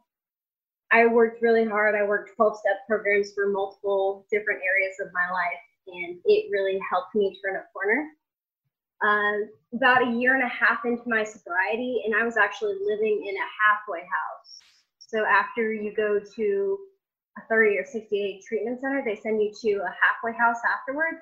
I 0.90 1.06
worked 1.06 1.42
really 1.42 1.64
hard. 1.64 1.94
I 1.94 2.06
worked 2.06 2.34
12 2.36 2.58
step 2.58 2.86
programs 2.86 3.32
for 3.34 3.48
multiple 3.48 4.26
different 4.30 4.60
areas 4.64 4.96
of 5.00 5.08
my 5.12 5.30
life, 5.32 5.62
and 5.86 6.18
it 6.24 6.50
really 6.50 6.80
helped 6.90 7.14
me 7.14 7.38
turn 7.44 7.56
a 7.56 7.64
corner. 7.72 8.08
Uh, 9.04 9.46
about 9.76 10.02
a 10.02 10.10
year 10.10 10.34
and 10.34 10.42
a 10.42 10.48
half 10.48 10.84
into 10.84 11.02
my 11.06 11.22
sobriety, 11.22 12.02
and 12.04 12.14
I 12.14 12.24
was 12.24 12.36
actually 12.36 12.76
living 12.84 13.24
in 13.28 13.34
a 13.36 13.48
halfway 13.62 14.00
house. 14.00 14.58
So 14.98 15.24
after 15.24 15.72
you 15.72 15.94
go 15.94 16.18
to 16.36 16.78
a 17.38 17.48
30 17.48 17.78
or 17.78 17.84
60 17.84 18.08
day 18.10 18.42
treatment 18.46 18.80
center, 18.80 19.02
they 19.04 19.16
send 19.16 19.40
you 19.40 19.52
to 19.62 19.82
a 19.82 19.94
halfway 20.02 20.36
house 20.36 20.58
afterwards, 20.66 21.18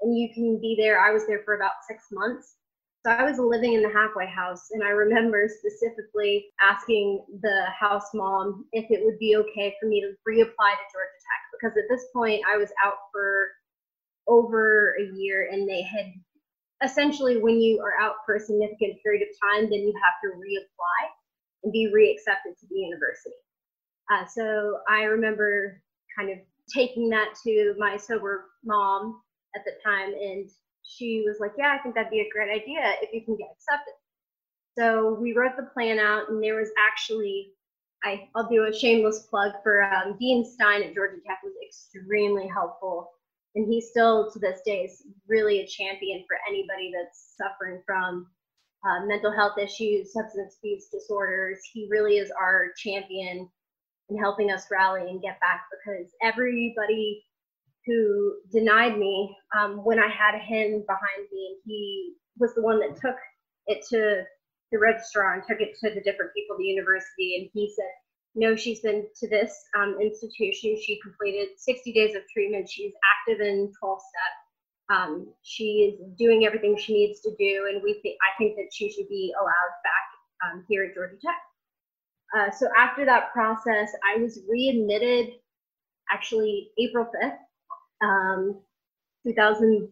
and 0.00 0.16
you 0.16 0.32
can 0.34 0.60
be 0.60 0.76
there. 0.78 1.00
I 1.00 1.12
was 1.12 1.26
there 1.26 1.42
for 1.44 1.54
about 1.54 1.84
six 1.88 2.04
months 2.10 2.56
so 3.04 3.12
I 3.12 3.24
was 3.24 3.38
living 3.38 3.72
in 3.72 3.82
the 3.82 3.88
halfway 3.88 4.26
house, 4.26 4.68
and 4.72 4.84
I 4.84 4.90
remember 4.90 5.48
specifically 5.48 6.48
asking 6.60 7.24
the 7.40 7.64
house 7.78 8.12
mom 8.12 8.66
if 8.72 8.90
it 8.90 9.02
would 9.02 9.18
be 9.18 9.36
okay 9.36 9.74
for 9.80 9.88
me 9.88 10.02
to 10.02 10.08
reapply 10.28 10.44
to 10.44 10.86
Georgia 10.92 11.20
Tech 11.24 11.42
because 11.52 11.76
at 11.78 11.88
this 11.88 12.04
point 12.12 12.42
I 12.52 12.58
was 12.58 12.68
out 12.84 12.98
for 13.10 13.48
over 14.28 14.96
a 15.00 15.16
year, 15.16 15.48
and 15.50 15.66
they 15.66 15.80
had 15.80 16.12
essentially 16.84 17.38
when 17.38 17.58
you 17.58 17.80
are 17.80 17.98
out 17.98 18.16
for 18.26 18.34
a 18.34 18.40
significant 18.40 19.02
period 19.02 19.22
of 19.22 19.34
time, 19.48 19.70
then 19.70 19.80
you 19.80 19.94
have 19.96 20.20
to 20.22 20.36
reapply 20.36 21.08
and 21.64 21.72
be 21.72 21.90
reaccepted 21.94 22.58
to 22.60 22.66
the 22.68 22.76
university. 22.80 23.34
Uh, 24.10 24.26
so 24.26 24.80
I 24.88 25.04
remember 25.04 25.80
kind 26.16 26.30
of 26.30 26.38
taking 26.74 27.08
that 27.10 27.34
to 27.44 27.74
my 27.78 27.96
sober 27.96 28.46
mom 28.64 29.20
at 29.54 29.62
the 29.64 29.72
time 29.84 30.12
and 30.12 30.48
she 30.82 31.22
was 31.26 31.38
like, 31.40 31.52
Yeah, 31.56 31.76
I 31.78 31.82
think 31.82 31.94
that'd 31.94 32.10
be 32.10 32.20
a 32.20 32.30
great 32.32 32.50
idea 32.50 32.94
if 33.02 33.12
you 33.12 33.24
can 33.24 33.36
get 33.36 33.48
accepted. 33.52 33.94
So 34.78 35.14
we 35.20 35.34
wrote 35.34 35.56
the 35.56 35.68
plan 35.74 35.98
out, 35.98 36.30
and 36.30 36.42
there 36.42 36.56
was 36.56 36.70
actually, 36.78 37.52
I, 38.04 38.28
I'll 38.34 38.48
do 38.48 38.64
a 38.64 38.72
shameless 38.72 39.26
plug 39.28 39.52
for 39.62 39.82
um, 39.82 40.16
Dean 40.18 40.44
Stein 40.44 40.82
at 40.82 40.94
Georgia 40.94 41.16
Tech 41.26 41.38
was 41.42 41.54
extremely 41.64 42.46
helpful. 42.46 43.10
And 43.56 43.70
he 43.70 43.80
still, 43.80 44.30
to 44.30 44.38
this 44.38 44.60
day, 44.64 44.84
is 44.84 45.02
really 45.28 45.60
a 45.60 45.66
champion 45.66 46.24
for 46.28 46.36
anybody 46.48 46.92
that's 46.96 47.34
suffering 47.36 47.82
from 47.84 48.28
uh, 48.88 49.04
mental 49.06 49.32
health 49.32 49.58
issues, 49.58 50.12
substance 50.12 50.56
abuse 50.62 50.86
disorders. 50.86 51.58
He 51.72 51.88
really 51.90 52.18
is 52.18 52.30
our 52.40 52.68
champion 52.76 53.50
in 54.10 54.18
helping 54.18 54.50
us 54.50 54.66
rally 54.70 55.08
and 55.08 55.22
get 55.22 55.40
back 55.40 55.64
because 55.70 56.12
everybody 56.22 57.22
who 57.86 58.34
denied 58.52 58.98
me 58.98 59.34
um, 59.58 59.84
when 59.84 59.98
I 59.98 60.08
had 60.08 60.38
him 60.40 60.84
behind 60.86 61.28
me. 61.32 61.46
And 61.50 61.56
he 61.64 62.14
was 62.38 62.54
the 62.54 62.62
one 62.62 62.80
that 62.80 63.00
took 63.00 63.16
it 63.66 63.84
to 63.90 64.22
the 64.70 64.78
registrar 64.78 65.34
and 65.34 65.42
took 65.42 65.60
it 65.60 65.76
to 65.80 65.94
the 65.94 66.02
different 66.02 66.32
people 66.34 66.56
at 66.56 66.58
the 66.58 66.64
university. 66.64 67.36
And 67.40 67.50
he 67.52 67.72
said, 67.74 67.90
no, 68.34 68.54
she's 68.54 68.80
been 68.80 69.06
to 69.16 69.28
this 69.28 69.52
um, 69.76 69.96
institution. 70.00 70.76
She 70.80 71.00
completed 71.02 71.48
60 71.58 71.92
days 71.92 72.14
of 72.14 72.22
treatment. 72.32 72.68
She's 72.70 72.92
active 73.02 73.40
in 73.44 73.72
12 73.80 73.98
step. 74.00 74.96
Um, 74.96 75.32
she 75.42 75.86
is 75.86 76.00
doing 76.18 76.46
everything 76.46 76.76
she 76.76 76.94
needs 76.94 77.20
to 77.20 77.30
do, 77.38 77.68
and 77.70 77.80
we 77.82 78.00
think 78.02 78.16
I 78.26 78.36
think 78.38 78.56
that 78.56 78.70
she 78.72 78.90
should 78.90 79.08
be 79.08 79.32
allowed 79.40 79.74
back 79.84 80.06
um, 80.50 80.64
here 80.68 80.82
at 80.82 80.94
Georgia 80.94 81.14
Tech. 81.24 81.38
Uh, 82.36 82.50
so 82.50 82.68
after 82.78 83.04
that 83.04 83.32
process, 83.32 83.92
I 84.04 84.20
was 84.20 84.40
readmitted 84.48 85.34
actually 86.10 86.70
April 86.78 87.06
5th 87.06 87.36
um, 88.02 88.60
2000 89.26 89.88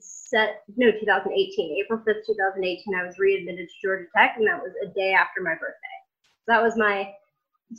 no 0.77 0.91
2018 0.91 1.79
april 1.85 1.99
5th 1.99 2.27
2018 2.27 2.95
i 2.95 3.05
was 3.05 3.19
readmitted 3.19 3.69
to 3.69 3.75
georgia 3.83 4.07
tech 4.17 4.35
and 4.37 4.47
that 4.47 4.61
was 4.61 4.73
a 4.83 4.89
day 4.95 5.13
after 5.13 5.43
my 5.43 5.53
birthday. 5.53 5.99
So 6.47 6.53
that 6.53 6.63
was 6.63 6.77
my 6.77 7.13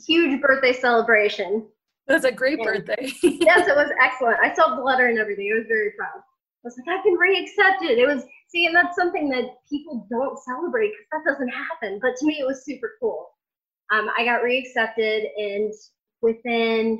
huge 0.06 0.40
birthday 0.40 0.72
celebration. 0.72 1.66
That's 2.06 2.24
a 2.24 2.30
great 2.30 2.60
and 2.60 2.86
birthday. 2.86 3.12
Yes 3.22 3.66
it 3.66 3.74
was 3.74 3.90
excellent. 4.00 4.38
I 4.40 4.54
saw 4.54 4.76
the 4.76 4.82
letter 4.82 5.08
and 5.08 5.18
everything. 5.18 5.50
I 5.52 5.58
was 5.58 5.66
very 5.66 5.90
proud. 5.98 6.14
I 6.14 6.62
was 6.62 6.78
like 6.78 6.96
i've 6.96 7.04
been 7.04 7.18
reaccepted 7.18 7.98
it. 7.98 8.06
Was 8.06 8.24
see 8.48 8.66
and 8.66 8.76
that's 8.76 8.96
something 8.96 9.28
that 9.30 9.56
people 9.68 10.06
don't 10.10 10.38
celebrate 10.38 10.90
because 10.90 11.24
that 11.24 11.32
doesn't 11.32 11.48
happen 11.48 11.98
but 12.00 12.14
to 12.16 12.26
me 12.26 12.38
it 12.38 12.46
was 12.46 12.64
super 12.64 12.92
cool 13.00 13.30
um, 13.90 14.08
i 14.16 14.24
got 14.24 14.42
reaccepted 14.42 15.24
and 15.36 15.72
within 16.22 16.98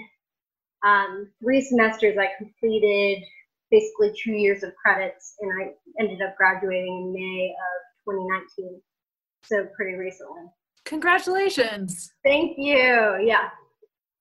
um, 0.85 1.29
three 1.43 1.63
semesters, 1.63 2.17
I 2.19 2.29
completed 2.39 3.23
basically 3.71 4.13
two 4.23 4.33
years 4.33 4.63
of 4.63 4.75
credits, 4.75 5.35
and 5.41 5.51
I 5.63 6.03
ended 6.03 6.23
up 6.23 6.37
graduating 6.37 6.87
in 6.87 7.13
May 7.13 7.51
of 7.51 8.15
2019. 8.15 8.81
So 9.45 9.67
pretty 9.77 9.97
recently. 9.97 10.43
Congratulations! 10.85 12.13
Thank 12.25 12.57
you. 12.57 13.19
Yeah. 13.25 13.49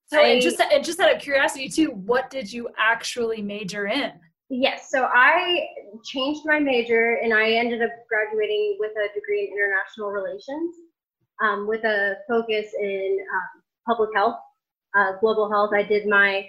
So, 0.08 0.20
I, 0.20 0.28
and 0.28 0.42
just 0.42 0.60
and 0.60 0.84
just 0.84 1.00
out 1.00 1.14
of 1.14 1.22
curiosity 1.22 1.70
too, 1.70 1.92
what 1.92 2.30
did 2.30 2.52
you 2.52 2.70
actually 2.78 3.42
major 3.42 3.88
in? 3.88 4.12
Yes, 4.50 4.90
so 4.90 5.08
I 5.14 5.68
changed 6.04 6.42
my 6.46 6.60
major, 6.60 7.20
and 7.22 7.34
I 7.34 7.52
ended 7.52 7.84
up 7.84 7.92
graduating 8.10 8.78
with 8.80 8.92
a 8.92 9.14
degree 9.14 9.48
in 9.48 9.54
international 9.54 10.10
relations, 10.10 10.76
um, 11.42 11.68
with 11.68 11.84
a 11.84 12.16
focus 12.28 12.68
in 12.80 13.18
um, 13.34 13.62
public 13.88 14.10
health 14.16 14.40
uh, 14.96 15.14
global 15.20 15.50
health, 15.50 15.72
I 15.74 15.84
did 15.84 16.08
my 16.08 16.48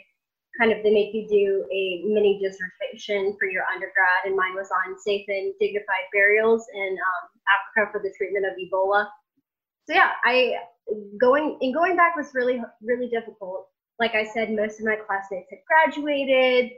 kind 0.59 0.73
of, 0.73 0.83
they 0.83 0.93
make 0.93 1.15
you 1.15 1.29
do 1.29 1.65
a 1.73 2.03
mini 2.07 2.41
dissertation 2.43 3.37
for 3.39 3.49
your 3.49 3.65
undergrad, 3.73 4.25
and 4.25 4.37
mine 4.37 4.55
was 4.55 4.69
on 4.71 4.99
safe 4.99 5.25
and 5.29 5.55
dignified 5.61 6.07
burials 6.13 6.67
in 6.75 6.97
um, 6.97 7.29
Africa 7.55 7.93
for 7.93 8.03
the 8.03 8.13
treatment 8.17 8.47
of 8.47 8.53
Ebola. 8.53 9.07
So 9.87 9.95
yeah, 9.95 10.11
I 10.25 10.55
going 11.21 11.59
and 11.61 11.75
going 11.75 11.97
back 11.97 12.17
was 12.17 12.31
really 12.35 12.61
really 12.83 13.09
difficult. 13.09 13.69
Like 13.99 14.15
I 14.15 14.25
said, 14.25 14.51
most 14.51 14.81
of 14.81 14.87
my 14.87 14.97
classmates 14.97 15.49
had 15.51 15.61
graduated. 15.67 16.73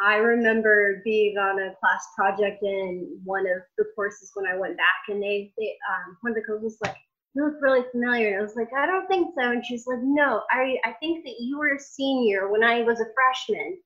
I 0.00 0.16
remember 0.16 1.00
being 1.04 1.38
on 1.38 1.58
a 1.58 1.74
class 1.80 2.06
project 2.14 2.62
in 2.62 3.18
one 3.24 3.46
of 3.46 3.62
the 3.78 3.84
courses 3.94 4.30
when 4.34 4.46
I 4.46 4.56
went 4.56 4.76
back, 4.76 5.08
and 5.08 5.22
they, 5.22 5.52
they 5.56 5.76
um, 5.90 6.16
one 6.20 6.32
of 6.32 6.36
the 6.36 6.42
coaches 6.42 6.62
was 6.64 6.78
like, 6.84 6.96
look 7.36 7.54
really 7.60 7.84
familiar. 7.92 8.28
And 8.28 8.38
I 8.38 8.42
was 8.42 8.56
like, 8.56 8.70
I 8.76 8.86
don't 8.86 9.06
think 9.06 9.34
so. 9.38 9.50
And 9.50 9.64
she's 9.64 9.86
like, 9.86 10.00
no, 10.02 10.42
I, 10.50 10.76
I 10.84 10.92
think 11.00 11.24
that 11.24 11.36
you 11.38 11.58
were 11.58 11.74
a 11.74 11.78
senior 11.78 12.50
when 12.50 12.64
I 12.64 12.82
was 12.82 13.00
a 13.00 13.06
freshman. 13.14 13.78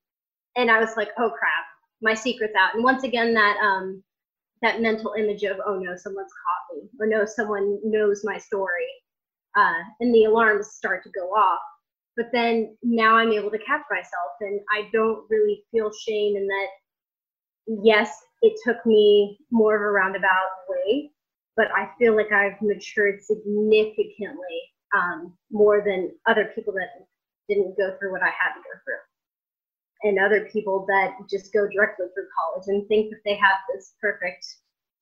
And 0.55 0.71
I 0.71 0.79
was 0.79 0.95
like, 0.97 1.09
oh 1.17 1.29
crap, 1.29 1.65
my 2.01 2.13
secret's 2.13 2.55
out. 2.55 2.75
And 2.75 2.83
once 2.83 3.03
again, 3.03 3.33
that 3.33 3.57
um, 3.63 4.03
that 4.61 4.81
mental 4.81 5.13
image 5.17 5.43
of, 5.43 5.57
oh 5.65 5.79
no, 5.79 5.95
someone's 5.95 6.31
caught 6.31 6.77
me, 6.77 6.89
or 6.99 7.07
no, 7.07 7.25
someone 7.25 7.79
knows 7.83 8.21
my 8.23 8.37
story, 8.37 8.87
uh, 9.57 9.79
and 9.99 10.13
the 10.13 10.25
alarms 10.25 10.71
start 10.71 11.03
to 11.03 11.09
go 11.09 11.29
off. 11.29 11.59
But 12.17 12.27
then 12.33 12.75
now 12.83 13.15
I'm 13.15 13.31
able 13.31 13.49
to 13.51 13.57
catch 13.59 13.81
myself, 13.89 14.31
and 14.41 14.59
I 14.71 14.89
don't 14.91 15.25
really 15.29 15.63
feel 15.71 15.89
shame 16.05 16.35
in 16.35 16.47
that. 16.47 16.67
Yes, 17.83 18.13
it 18.41 18.53
took 18.65 18.85
me 18.85 19.39
more 19.51 19.75
of 19.75 19.81
a 19.81 19.91
roundabout 19.91 20.49
way 20.67 21.11
but 21.55 21.67
I 21.75 21.89
feel 21.97 22.15
like 22.15 22.31
I've 22.31 22.61
matured 22.61 23.21
significantly 23.21 24.59
um, 24.95 25.33
more 25.51 25.83
than 25.85 26.11
other 26.27 26.51
people 26.55 26.73
that 26.73 27.05
didn't 27.47 27.77
go 27.77 27.95
through 27.97 28.11
what 28.11 28.21
I 28.21 28.27
had 28.29 28.53
to 28.53 28.59
go 28.59 28.79
through. 28.83 30.09
And 30.09 30.19
other 30.19 30.49
people 30.51 30.85
that 30.87 31.13
just 31.29 31.53
go 31.53 31.67
directly 31.67 32.07
through 32.13 32.27
college 32.35 32.67
and 32.67 32.87
think 32.87 33.11
that 33.11 33.19
they 33.23 33.35
have 33.35 33.57
this 33.73 33.93
perfect 34.01 34.45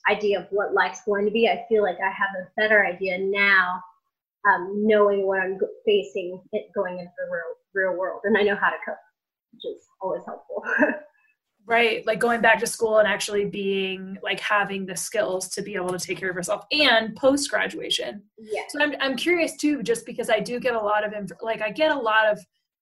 idea 0.10 0.40
of 0.40 0.48
what 0.50 0.74
life's 0.74 1.02
going 1.06 1.26
to 1.26 1.32
be. 1.32 1.48
I 1.48 1.64
feel 1.70 1.84
like 1.84 1.98
I 2.04 2.10
have 2.10 2.30
a 2.42 2.50
better 2.58 2.86
idea 2.86 3.18
now, 3.18 3.82
um, 4.48 4.74
knowing 4.86 5.26
what 5.26 5.40
I'm 5.40 5.58
facing 5.86 6.42
it 6.52 6.66
going 6.76 7.00
into 7.00 7.12
the 7.18 7.32
real, 7.32 7.92
real 7.92 7.98
world. 8.00 8.22
And 8.26 8.38
I 8.38 8.42
know 8.42 8.56
how 8.56 8.70
to 8.70 8.78
cope, 8.86 8.98
which 9.54 9.66
is 9.66 9.86
always 10.02 10.24
helpful. 10.26 10.64
Right, 11.66 12.06
like 12.08 12.20
going 12.20 12.42
back 12.42 12.60
to 12.62 12.68
school 12.68 12.98
and 12.98 13.08
actually 13.08 13.46
being 13.46 14.18
like 14.24 14.40
having 14.40 14.88
the 14.88 14.96
skills 14.96 15.50
to 15.50 15.62
be 15.62 15.76
able 15.76 15.90
to 15.90 16.00
take 16.00 16.18
care 16.18 16.30
of 16.30 16.36
yourself 16.36 16.66
and 16.72 17.16
post 17.16 17.50
graduation. 17.52 18.24
Yeah. 18.40 18.64
So 18.70 18.82
I'm 18.82 18.96
I'm 19.00 19.16
curious 19.16 19.56
too, 19.56 19.84
just 19.84 20.06
because 20.06 20.32
I 20.32 20.40
do 20.40 20.60
get 20.60 20.74
a 20.74 20.80
lot 20.80 21.06
of 21.06 21.14
inf- 21.14 21.32
like 21.42 21.62
I 21.62 21.70
get 21.70 21.92
a 21.92 22.00
lot 22.00 22.28
of 22.28 22.40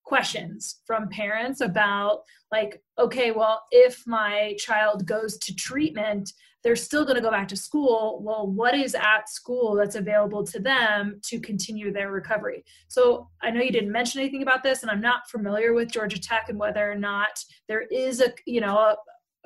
questions 0.08 0.80
from 0.86 1.10
parents 1.10 1.60
about 1.60 2.22
like 2.50 2.82
okay 2.98 3.32
well 3.32 3.62
if 3.72 4.04
my 4.08 4.56
child 4.58 5.06
goes 5.06 5.38
to 5.38 5.54
treatment 5.54 6.32
they're 6.64 6.78
still 6.78 7.04
going 7.04 7.16
to 7.16 7.22
go 7.22 7.30
back 7.30 7.48
to 7.48 7.56
school. 7.56 8.22
Well 8.24 8.48
what 8.48 8.74
is 8.74 8.96
at 8.96 9.30
school 9.30 9.76
that's 9.76 9.96
available 9.96 10.44
to 10.48 10.60
them 10.60 11.20
to 11.26 11.40
continue 11.40 11.92
their 11.92 12.12
recovery? 12.12 12.64
So 12.88 13.30
i 13.42 13.52
know 13.52 13.62
you 13.62 13.72
didn't 13.72 13.92
mention 13.92 14.22
anything 14.22 14.44
about 14.44 14.64
this 14.64 14.82
and 14.82 14.90
i'm 14.90 15.02
not 15.02 15.30
familiar 15.30 15.74
with 15.74 15.92
georgia 15.92 16.20
tech 16.20 16.46
and 16.48 16.58
whether 16.58 16.90
or 16.90 16.96
not 16.96 17.44
there 17.68 17.82
is 17.92 18.22
a 18.22 18.32
you 18.46 18.62
know 18.62 18.78
a, 18.78 18.96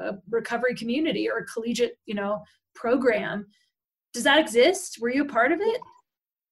a 0.04 0.18
recovery 0.30 0.76
community 0.76 1.28
or 1.28 1.40
a 1.40 1.46
collegiate 1.46 1.98
you 2.06 2.16
know 2.16 2.44
program. 2.76 3.48
Does 4.14 4.24
that 4.24 4.40
exist? 4.40 4.98
Were 5.00 5.10
you 5.10 5.24
a 5.24 5.28
part 5.28 5.52
of 5.52 5.60
it 5.62 5.82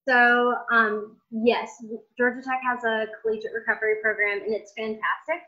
so 0.09 0.55
um, 0.71 1.17
yes, 1.29 1.69
Georgia 2.17 2.41
Tech 2.41 2.61
has 2.67 2.83
a 2.83 3.05
collegiate 3.21 3.51
recovery 3.53 3.95
program, 4.01 4.41
and 4.41 4.55
it's 4.55 4.73
fantastic. 4.75 5.45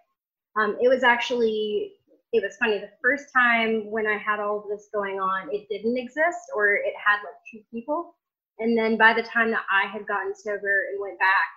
Um, 0.55 0.77
it 0.79 0.87
was 0.87 1.01
actually 1.01 1.93
it 2.31 2.43
was 2.43 2.55
funny 2.57 2.77
the 2.77 2.89
first 3.01 3.33
time 3.33 3.89
when 3.89 4.05
I 4.05 4.17
had 4.17 4.39
all 4.39 4.59
of 4.59 4.69
this 4.69 4.87
going 4.93 5.19
on, 5.19 5.49
it 5.51 5.67
didn't 5.67 5.97
exist, 5.97 6.37
or 6.55 6.75
it 6.75 6.93
had 7.03 7.17
like 7.25 7.41
two 7.51 7.61
people, 7.73 8.15
and 8.59 8.77
then 8.77 8.97
by 8.97 9.13
the 9.13 9.23
time 9.23 9.49
that 9.49 9.63
I 9.71 9.87
had 9.91 10.05
gotten 10.05 10.35
sober 10.35 10.85
and 10.91 11.01
went 11.01 11.17
back, 11.17 11.49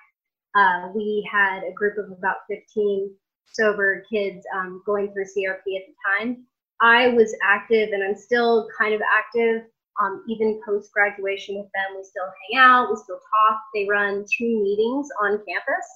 uh, 0.56 0.88
we 0.94 1.28
had 1.30 1.62
a 1.62 1.72
group 1.72 1.98
of 1.98 2.10
about 2.10 2.36
15 2.48 3.14
sober 3.52 4.02
kids 4.10 4.46
um, 4.56 4.82
going 4.86 5.12
through 5.12 5.24
CRP 5.24 5.76
at 5.76 5.84
the 5.86 5.94
time. 6.08 6.46
I 6.80 7.08
was 7.08 7.36
active, 7.44 7.90
and 7.92 8.02
I'm 8.02 8.16
still 8.16 8.66
kind 8.78 8.94
of 8.94 9.02
active 9.02 9.68
um, 10.02 10.24
even 10.28 10.60
post 10.66 10.92
graduation 10.92 11.56
with 11.56 11.70
them, 11.74 11.96
we 11.96 12.04
still 12.04 12.24
hang 12.24 12.60
out, 12.60 12.90
we 12.90 12.96
still 12.96 13.18
talk. 13.18 13.60
They 13.74 13.86
run 13.88 14.24
two 14.36 14.62
meetings 14.62 15.08
on 15.22 15.42
campus. 15.46 15.86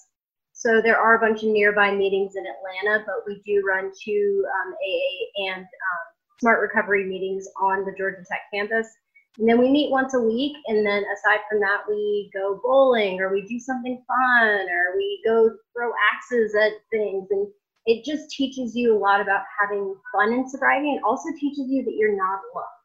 So 0.53 0.81
there 0.83 0.99
are 0.99 1.17
a 1.17 1.21
bunch 1.21 1.43
of 1.43 1.51
nearby 1.51 1.95
meetings 1.95 2.35
in 2.35 2.45
Atlanta, 2.45 3.05
but 3.07 3.23
we 3.27 3.41
do 3.47 3.63
run 3.67 3.93
two 4.05 4.45
um, 4.45 4.75
AA 4.75 5.53
and 5.53 5.63
um, 5.63 6.05
Smart 6.41 6.61
Recovery 6.61 7.05
meetings 7.05 7.47
on 7.61 7.85
the 7.85 7.95
Georgia 7.97 8.25
Tech 8.29 8.43
campus. 8.53 8.89
And 9.39 9.49
then 9.49 9.59
we 9.59 9.71
meet 9.71 9.91
once 9.91 10.15
a 10.15 10.21
week. 10.21 10.57
And 10.67 10.85
then 10.85 11.05
aside 11.05 11.41
from 11.49 11.61
that, 11.61 11.83
we 11.89 12.31
go 12.35 12.61
bowling 12.63 13.21
or 13.21 13.33
we 13.33 13.47
do 13.47 13.61
something 13.61 14.03
fun 14.07 14.67
or 14.69 14.97
we 14.97 15.23
go 15.25 15.51
throw 15.77 15.93
axes 16.13 16.55
at 16.55 16.73
things. 16.91 17.29
And 17.31 17.47
it 17.87 18.05
just 18.05 18.31
teaches 18.31 18.75
you 18.75 18.97
a 18.97 18.99
lot 18.99 19.21
about 19.21 19.43
having 19.61 19.95
fun 20.13 20.33
in 20.33 20.49
sobriety 20.49 20.91
and 20.91 21.05
also 21.05 21.29
teaches 21.39 21.67
you 21.69 21.85
that 21.85 21.95
you're 21.95 22.17
not 22.17 22.41
alone. 22.53 22.78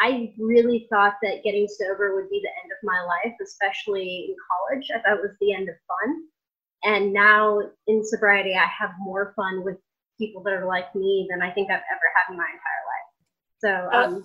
I 0.00 0.32
really 0.38 0.86
thought 0.90 1.14
that 1.22 1.44
getting 1.44 1.68
sober 1.68 2.14
would 2.14 2.28
be 2.28 2.40
the 2.42 2.50
end 2.62 2.72
of 2.72 2.78
my 2.82 3.00
life, 3.02 3.34
especially 3.42 4.26
in 4.28 4.36
college. 4.50 4.90
I 4.94 5.00
thought 5.00 5.18
it 5.18 5.22
was 5.22 5.36
the 5.40 5.54
end 5.54 5.68
of 5.68 5.76
fun. 5.86 6.24
And 6.84 7.12
now 7.12 7.60
in 7.86 8.04
sobriety, 8.04 8.54
I 8.54 8.66
have 8.66 8.90
more 8.98 9.32
fun 9.36 9.64
with 9.64 9.76
people 10.18 10.42
that 10.42 10.52
are 10.52 10.66
like 10.66 10.94
me 10.94 11.26
than 11.30 11.42
I 11.42 11.50
think 11.50 11.70
I've 11.70 11.76
ever 11.76 12.10
had 12.14 12.32
in 12.32 12.36
my 12.36 12.44
entire 12.44 12.84
life. 12.92 13.10
So, 13.58 13.98
um, 13.98 14.24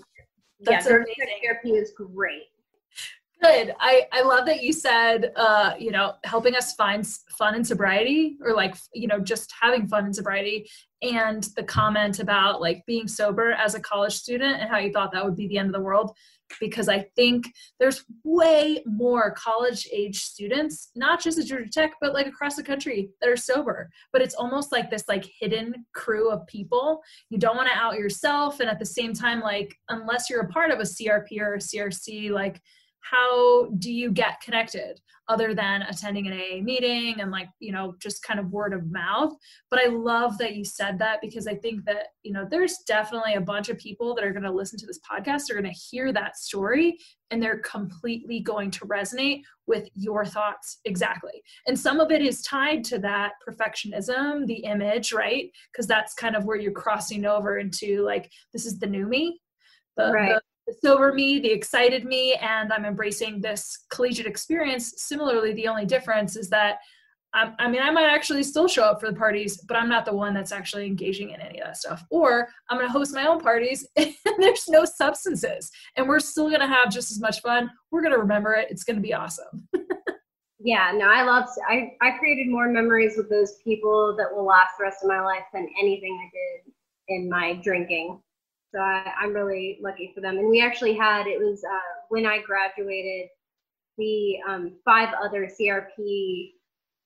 yeah, 0.60 0.82
therapy 0.82 1.70
is 1.72 1.94
great. 1.96 2.44
Good. 3.41 3.74
I, 3.79 4.05
I 4.12 4.22
love 4.22 4.46
that 4.48 4.63
you 4.63 4.74
said, 4.74 5.31
uh, 5.38 5.74
you 5.79 5.91
know, 5.91 6.15
helping 6.25 6.55
us 6.55 6.74
find 6.74 7.08
fun 7.38 7.55
in 7.55 7.63
sobriety 7.63 8.38
or 8.43 8.53
like, 8.53 8.75
you 8.93 9.08
know, 9.08 9.17
just 9.17 9.53
having 9.62 9.88
fun 9.88 10.08
in 10.08 10.13
sobriety 10.13 10.69
and 11.01 11.43
the 11.55 11.63
comment 11.63 12.19
about 12.19 12.60
like 12.60 12.84
being 12.86 13.08
sober 13.08 13.52
as 13.52 13.75
a 13.75 13.80
college 13.80 14.13
student 14.13 14.60
and 14.60 14.69
how 14.69 14.78
you 14.78 14.91
thought 14.91 15.13
that 15.13 15.23
would 15.23 15.38
be 15.38 15.47
the 15.47 15.58
end 15.58 15.67
of 15.67 15.73
the 15.73 15.80
world. 15.80 16.12
Because 16.60 16.89
I 16.89 17.06
think 17.15 17.45
there's 17.80 18.04
way 18.25 18.84
more 18.86 19.32
college 19.32 19.88
age 19.93 20.19
students, 20.19 20.89
not 20.95 21.21
just 21.21 21.38
at 21.39 21.45
Georgia 21.45 21.69
Tech, 21.71 21.93
but 22.02 22.13
like 22.13 22.28
across 22.28 22.58
the 22.58 22.63
country 22.63 23.12
that 23.21 23.30
are 23.30 23.38
sober. 23.38 23.89
But 24.12 24.21
it's 24.21 24.36
almost 24.36 24.73
like 24.73 24.89
this 24.89 25.08
like 25.08 25.30
hidden 25.39 25.86
crew 25.93 26.30
of 26.30 26.45
people. 26.47 27.02
You 27.30 27.38
don't 27.38 27.56
want 27.56 27.69
to 27.69 27.78
out 27.78 27.99
yourself. 27.99 28.60
And 28.60 28.69
at 28.69 28.80
the 28.80 28.86
same 28.86 29.13
time, 29.13 29.39
like, 29.39 29.73
unless 29.88 30.30
you're 30.30 30.41
a 30.41 30.49
part 30.49 30.71
of 30.71 30.80
a 30.80 30.84
CRP 30.84 31.39
or 31.39 31.54
a 31.54 31.60
CRC, 31.60 32.32
like, 32.32 32.60
how 33.10 33.69
do 33.80 33.91
you 33.91 34.12
get 34.12 34.41
connected 34.41 35.00
other 35.30 35.54
than 35.54 35.84
attending 35.84 36.28
an 36.28 36.34
AA 36.34 36.62
meeting 36.62 37.22
and 37.22 37.30
like, 37.30 37.50
you 37.60 37.72
know, 37.72 37.93
just 38.02 38.24
kind 38.24 38.39
of 38.39 38.52
word 38.52 38.74
of 38.74 38.91
mouth. 38.91 39.32
But 39.69 39.80
I 39.80 39.86
love 39.89 40.39
that 40.39 40.56
you 40.56 40.65
said 40.65 40.98
that 41.00 41.19
because 41.22 41.45
I 41.45 41.54
think 41.54 41.86
that, 41.86 42.08
you 42.24 42.34
know, 42.34 42.48
there's 42.50 42.80
definitely 42.88 43.36
a 43.36 43.41
bunch 43.41 43.69
of 43.69 43.78
people 43.78 44.15
that 44.15 44.24
are 44.24 44.32
going 44.32 44.43
to 44.43 44.52
listen 44.52 44.80
to 44.80 44.88
this 44.88 45.00
podcast, 45.00 45.52
are 45.52 45.54
going 45.54 45.72
to 45.72 45.80
hear 45.80 46.12
that 46.12 46.36
story 46.36 46.98
and 47.30 47.41
they're 47.41 47.60
completely 47.60 48.39
going 48.39 48.72
to 48.72 48.86
resonate 48.88 49.43
with 49.67 49.88
your 49.93 50.26
thoughts 50.26 50.80
exactly. 50.86 51.43
And 51.67 51.78
some 51.78 52.00
of 52.00 52.12
it 52.12 52.24
is 52.24 52.41
tied 52.41 52.84
to 52.86 52.98
that 53.00 53.34
perfectionism, 53.48 54.48
the 54.48 54.63
image, 54.63 55.13
right? 55.13 55.52
Because 55.72 55.86
that's 55.86 56.15
kind 56.15 56.36
of 56.36 56.45
where 56.45 56.58
you're 56.58 56.72
crossing 56.72 57.26
over 57.26 57.60
into 57.60 58.04
like, 58.04 58.32
this 58.52 58.65
is 58.65 58.80
the 58.80 58.88
new 58.88 59.06
me. 59.06 59.39
The, 59.95 60.12
right. 60.12 60.30
the 60.34 60.41
sober 60.82 61.13
me, 61.13 61.39
the 61.39 61.51
excited 61.51 62.05
me, 62.05 62.34
and 62.36 62.71
I'm 62.71 62.86
embracing 62.86 63.41
this 63.41 63.86
collegiate 63.89 64.25
experience. 64.25 64.93
Similarly, 64.97 65.53
the 65.53 65.67
only 65.67 65.86
difference 65.86 66.36
is 66.36 66.49
that 66.49 66.77
I'm, 67.34 67.53
I 67.60 67.69
mean, 67.69 67.82
I 67.82 67.91
might 67.91 68.10
actually 68.10 68.41
still 68.43 68.67
show 68.67 68.84
up 68.84 68.99
for 68.99 69.10
the 69.10 69.15
parties, 69.15 69.62
but 69.62 69.77
I'm 69.77 69.89
not 69.89 70.05
the 70.05 70.13
one 70.13 70.34
that's 70.34 70.51
actually 70.51 70.88
engaging 70.88 71.29
in 71.29 71.41
any 71.41 71.60
of 71.60 71.67
that 71.67 71.77
stuff. 71.77 72.03
Or 72.10 72.47
I'm 72.69 72.77
going 72.77 72.88
to 72.88 72.91
host 72.91 73.13
my 73.13 73.27
own 73.27 73.39
parties 73.39 73.88
and 73.95 74.15
there's 74.39 74.67
no 74.67 74.86
substances, 74.86 75.71
and 75.95 76.08
we're 76.08 76.19
still 76.19 76.47
going 76.49 76.62
to 76.62 76.67
have 76.67 76.91
just 76.91 77.12
as 77.12 77.19
much 77.19 77.41
fun. 77.41 77.69
We're 77.91 78.01
going 78.01 78.13
to 78.13 78.19
remember 78.19 78.53
it. 78.53 78.67
It's 78.71 78.84
going 78.84 78.95
to 78.95 79.01
be 79.01 79.13
awesome. 79.13 79.67
yeah, 80.60 80.91
no, 80.95 81.08
I 81.08 81.23
love. 81.23 81.45
I 81.67 81.91
I 82.01 82.17
created 82.17 82.49
more 82.49 82.67
memories 82.67 83.13
with 83.15 83.29
those 83.29 83.58
people 83.63 84.15
that 84.17 84.34
will 84.34 84.45
last 84.45 84.71
the 84.77 84.86
rest 84.86 85.03
of 85.03 85.10
my 85.10 85.21
life 85.21 85.43
than 85.53 85.67
anything 85.79 86.17
I 86.19 86.29
did 86.34 86.73
in 87.10 87.29
my 87.29 87.60
drinking. 87.63 88.21
So 88.73 88.79
I, 88.79 89.12
am 89.23 89.34
really 89.34 89.79
lucky 89.82 90.12
for 90.13 90.21
them. 90.21 90.38
And 90.38 90.49
we 90.49 90.62
actually 90.62 90.95
had, 90.95 91.25
it 91.25 91.39
was 91.39 91.63
uh, 91.63 92.03
when 92.10 92.25
I 92.25 92.41
graduated, 92.41 93.29
the 93.97 94.38
um, 94.47 94.75
five 94.86 95.10
other 95.21 95.47
CRP 95.47 96.51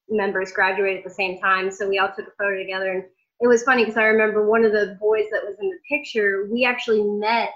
members 0.09 0.51
graduated 0.51 0.99
at 0.99 1.03
the 1.03 1.13
same 1.13 1.39
time. 1.39 1.71
So 1.71 1.87
we 1.87 1.97
all 1.97 2.09
took 2.09 2.27
a 2.27 2.31
photo 2.37 2.57
together. 2.57 2.91
And 2.91 3.03
it 3.39 3.47
was 3.47 3.63
funny 3.63 3.83
because 3.83 3.97
I 3.97 4.03
remember 4.03 4.47
one 4.47 4.63
of 4.63 4.71
the 4.71 4.97
boys 4.99 5.25
that 5.31 5.43
was 5.43 5.55
in 5.59 5.69
the 5.69 5.79
picture, 5.89 6.47
we 6.51 6.65
actually 6.65 7.03
met 7.03 7.49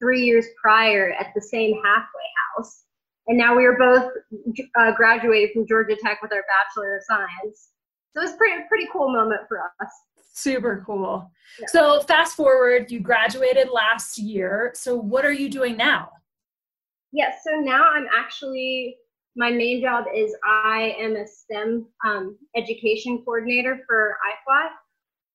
three 0.00 0.24
years 0.24 0.46
prior 0.60 1.12
at 1.18 1.32
the 1.34 1.40
same 1.40 1.74
halfway 1.82 2.28
house. 2.56 2.84
And 3.26 3.38
now 3.38 3.56
we 3.56 3.64
are 3.64 3.76
both 3.78 4.12
uh, 4.78 4.92
graduated 4.92 5.50
from 5.54 5.66
Georgia 5.66 5.96
Tech 6.02 6.20
with 6.22 6.32
our 6.32 6.44
Bachelor 6.46 6.96
of 6.96 7.02
Science. 7.04 7.70
So 8.12 8.20
it 8.20 8.26
was 8.26 8.36
pretty, 8.36 8.62
pretty 8.68 8.86
cool 8.92 9.12
moment 9.12 9.40
for 9.48 9.58
us. 9.58 9.88
Super 10.34 10.82
cool. 10.84 11.30
Yeah. 11.60 11.66
So 11.68 12.00
fast 12.02 12.36
forward, 12.36 12.90
you 12.90 13.00
graduated 13.00 13.68
last 13.70 14.18
year. 14.18 14.72
So 14.74 14.96
what 14.96 15.24
are 15.24 15.32
you 15.32 15.48
doing 15.48 15.76
now? 15.76 16.10
Yes, 17.12 17.36
yeah, 17.46 17.52
so 17.52 17.60
now 17.60 17.88
I'm 17.94 18.06
actually 18.16 18.96
my 19.36 19.50
main 19.50 19.80
job 19.80 20.04
is 20.14 20.34
I 20.44 20.96
am 20.98 21.16
a 21.16 21.26
STEM 21.26 21.86
um, 22.04 22.36
education 22.56 23.22
coordinator 23.24 23.84
for 23.86 24.16
iFly. 24.28 24.68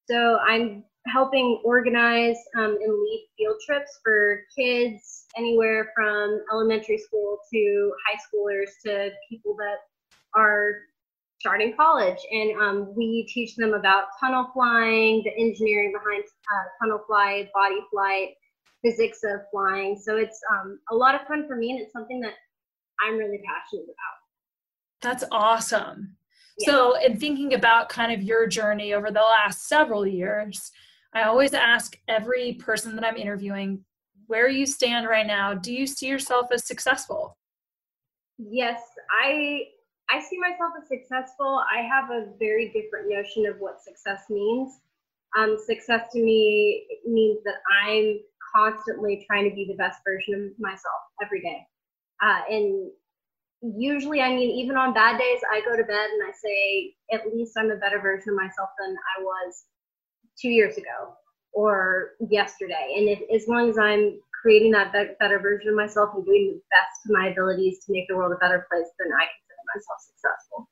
So 0.10 0.38
I'm 0.40 0.84
helping 1.08 1.62
organize 1.64 2.38
um, 2.58 2.78
and 2.82 2.94
lead 2.94 3.28
field 3.38 3.58
trips 3.66 4.00
for 4.04 4.42
kids 4.58 5.26
anywhere 5.38 5.92
from 5.96 6.42
elementary 6.52 6.98
school 6.98 7.40
to 7.54 7.94
high 8.08 8.18
schoolers 8.18 8.70
to 8.86 9.12
people 9.30 9.56
that 9.58 9.78
are 10.36 10.74
starting 11.40 11.74
college. 11.76 12.18
And 12.32 12.62
um, 12.62 12.94
we 12.96 13.28
teach 13.34 13.56
them 13.56 13.74
about 13.74 14.06
tunnel 14.20 14.50
flying, 14.54 15.24
the 15.24 15.32
engineering 15.38 15.94
behind 15.94 16.24
uh, 16.24 16.64
tunnel 16.82 17.02
flight, 17.08 17.50
body 17.54 17.80
flight, 17.92 18.30
physics 18.84 19.20
of 19.24 19.42
flying. 19.52 20.00
So 20.02 20.18
it's 20.18 20.40
um, 20.52 20.80
a 20.92 20.96
lot 20.96 21.16
of 21.16 21.22
fun 21.28 21.48
for 21.48 21.56
me, 21.56 21.72
and 21.72 21.80
it's 21.80 21.94
something 21.94 22.20
that 22.22 22.34
I'm 23.02 23.18
really 23.18 23.40
passionate 23.46 23.86
about. 23.86 24.20
That's 25.02 25.24
awesome. 25.32 26.16
Yeah. 26.58 26.66
So, 26.66 26.98
in 27.00 27.18
thinking 27.18 27.54
about 27.54 27.88
kind 27.88 28.12
of 28.12 28.22
your 28.22 28.46
journey 28.46 28.94
over 28.94 29.12
the 29.12 29.22
last 29.22 29.70
several 29.70 30.06
years, 30.06 30.72
I 31.14 31.24
always 31.24 31.54
ask 31.54 31.98
every 32.10 32.54
person 32.54 32.96
that 32.96 33.06
I'm 33.06 33.16
interviewing 33.16 33.86
where 34.28 34.50
you 34.50 34.66
stand 34.66 35.08
right 35.08 35.26
now. 35.26 35.54
Do 35.54 35.74
you 35.74 35.88
see 35.88 36.08
yourself 36.08 36.48
as 36.52 36.66
successful? 36.66 37.38
Yes, 38.38 38.82
I 39.24 39.64
I 40.12 40.22
see 40.22 40.40
myself 40.40 40.74
as 40.82 40.88
successful. 40.88 41.62
I 41.74 41.82
have 41.84 42.12
a 42.12 42.28
very 42.40 42.68
different 42.70 43.10
notion 43.10 43.46
of 43.48 43.58
what 43.60 43.84
success 43.84 44.24
means. 44.30 44.80
Um, 45.38 45.58
success 45.66 46.08
to 46.14 46.20
me 46.24 46.88
means 47.08 47.40
that 47.46 47.56
I'm 47.86 48.20
constantly 48.56 49.26
trying 49.28 49.50
to 49.50 49.56
be 49.56 49.66
the 49.68 49.76
best 49.78 50.00
version 50.06 50.34
of 50.36 50.60
myself 50.60 51.02
every 51.24 51.42
day. 51.42 51.66
Uh, 52.24 52.42
and 52.50 52.92
usually, 53.62 54.22
I 54.22 54.30
mean, 54.30 54.50
even 54.60 54.78
on 54.78 54.94
bad 54.94 55.20
days, 55.20 55.42
I 55.52 55.62
go 55.62 55.78
to 55.78 55.84
bed 55.84 56.10
and 56.12 56.24
I 56.28 56.32
say, 56.34 56.96
at 57.14 57.34
least 57.34 57.54
I'm 57.58 57.72
a 57.72 57.78
better 57.78 58.00
version 58.02 58.32
of 58.32 58.36
myself 58.38 58.70
than 58.80 58.96
I 59.20 59.24
was 59.24 59.66
two 60.42 60.50
years 60.50 60.78
ago. 60.78 61.14
or 61.54 62.12
yesterday. 62.30 62.96
And 62.98 63.10
if, 63.10 63.20
as 63.34 63.48
long 63.48 63.70
as 63.70 63.78
I'm 63.78 64.20
creating 64.42 64.72
that 64.74 64.94
better 65.20 65.40
version 65.40 65.70
of 65.70 65.76
myself 65.76 66.12
and 66.16 66.26
doing 66.26 66.54
the 66.56 66.62
best 66.72 67.02
to 67.08 67.14
my 67.14 67.30
abilities 67.30 67.80
to 67.86 67.92
make 67.92 68.08
the 68.08 68.16
world 68.16 68.34
a 68.34 68.38
better 68.38 68.66
place, 68.72 68.88
then 69.00 69.10
I 69.14 69.26
consider 69.26 69.49
myself 69.76 70.00
successful. 70.02 70.70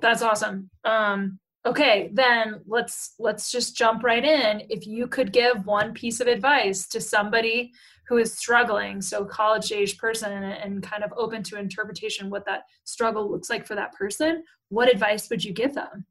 That's 0.00 0.22
awesome. 0.22 0.70
Um, 0.84 1.38
okay, 1.64 2.10
then 2.12 2.60
let's 2.66 3.14
let's 3.18 3.50
just 3.50 3.76
jump 3.76 4.02
right 4.02 4.24
in. 4.24 4.62
If 4.68 4.86
you 4.86 5.06
could 5.06 5.32
give 5.32 5.66
one 5.66 5.94
piece 5.94 6.20
of 6.20 6.26
advice 6.26 6.86
to 6.88 7.00
somebody 7.00 7.72
who 8.08 8.18
is 8.18 8.32
struggling, 8.32 9.00
so 9.00 9.24
college 9.24 9.72
age 9.72 9.98
person, 9.98 10.32
and, 10.32 10.82
kind 10.82 11.02
of 11.02 11.12
open 11.16 11.42
to 11.42 11.58
interpretation 11.58 12.30
what 12.30 12.46
that 12.46 12.62
struggle 12.84 13.28
looks 13.28 13.50
like 13.50 13.66
for 13.66 13.74
that 13.74 13.92
person, 13.94 14.44
what 14.68 14.92
advice 14.92 15.28
would 15.28 15.44
you 15.44 15.52
give 15.52 15.74
them? 15.74 16.06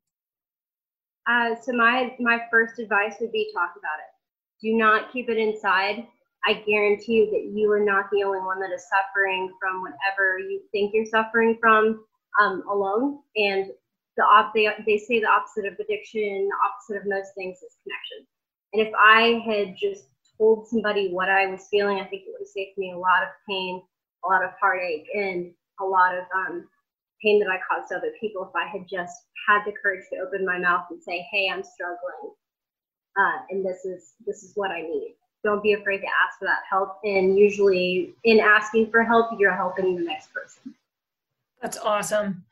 Uh, 1.27 1.55
so 1.61 1.71
my 1.73 2.15
my 2.19 2.39
first 2.51 2.79
advice 2.79 3.15
would 3.21 3.31
be 3.31 3.49
talk 3.53 3.71
about 3.77 3.99
it. 3.99 4.11
Do 4.61 4.75
not 4.75 5.11
keep 5.11 5.29
it 5.29 5.37
inside. 5.37 6.07
I 6.45 6.63
guarantee 6.67 7.13
you 7.13 7.31
that 7.31 7.57
you 7.57 7.71
are 7.71 7.83
not 7.83 8.05
the 8.11 8.23
only 8.23 8.39
one 8.39 8.59
that 8.59 8.71
is 8.71 8.85
suffering 8.89 9.51
from 9.59 9.81
whatever 9.81 10.37
you 10.39 10.61
think 10.71 10.93
you're 10.93 11.05
suffering 11.05 11.57
from 11.59 12.05
um, 12.39 12.63
alone. 12.69 13.19
And 13.35 13.71
the 14.17 14.23
op- 14.23 14.53
they, 14.53 14.69
they 14.85 14.97
say 14.97 15.19
the 15.19 15.27
opposite 15.27 15.65
of 15.65 15.73
addiction, 15.79 16.47
the 16.47 16.57
opposite 16.63 17.01
of 17.01 17.09
most 17.09 17.33
things 17.35 17.57
is 17.57 17.77
connection. 17.83 18.27
And 18.73 18.87
if 18.87 18.93
I 18.95 19.41
had 19.45 19.75
just 19.75 20.05
told 20.37 20.67
somebody 20.67 21.11
what 21.11 21.29
I 21.29 21.47
was 21.47 21.67
feeling, 21.71 21.97
I 21.97 22.05
think 22.05 22.23
it 22.23 22.31
would 22.31 22.41
have 22.41 22.47
saved 22.47 22.77
me 22.77 22.91
a 22.91 22.97
lot 22.97 23.23
of 23.23 23.29
pain, 23.49 23.81
a 24.23 24.27
lot 24.27 24.43
of 24.43 24.51
heartache, 24.59 25.07
and 25.13 25.51
a 25.79 25.85
lot 25.85 26.15
of 26.15 26.25
um, 26.35 26.67
pain 27.23 27.39
that 27.39 27.49
I 27.49 27.57
caused 27.69 27.91
other 27.91 28.11
people 28.19 28.43
if 28.43 28.55
I 28.55 28.67
had 28.67 28.87
just 28.87 29.15
had 29.47 29.63
the 29.65 29.73
courage 29.81 30.03
to 30.11 30.19
open 30.19 30.45
my 30.45 30.59
mouth 30.59 30.85
and 30.91 31.01
say, 31.01 31.25
"Hey, 31.31 31.49
I'm 31.51 31.63
struggling, 31.63 32.33
uh, 33.17 33.37
and 33.49 33.65
this 33.65 33.85
is 33.85 34.13
this 34.25 34.43
is 34.43 34.53
what 34.55 34.71
I 34.71 34.81
need." 34.81 35.15
Don't 35.45 35.63
be 35.63 35.73
afraid 35.73 35.99
to 35.99 36.07
ask 36.07 36.39
for 36.39 36.45
that 36.45 36.63
help. 36.69 36.97
And 37.05 37.37
usually, 37.37 38.15
in 38.25 38.41
asking 38.41 38.91
for 38.91 39.03
help, 39.03 39.39
you're 39.39 39.55
helping 39.55 39.95
the 39.95 40.01
next 40.01 40.33
person. 40.33 40.73
That's 41.61 41.77
awesome. 41.77 42.43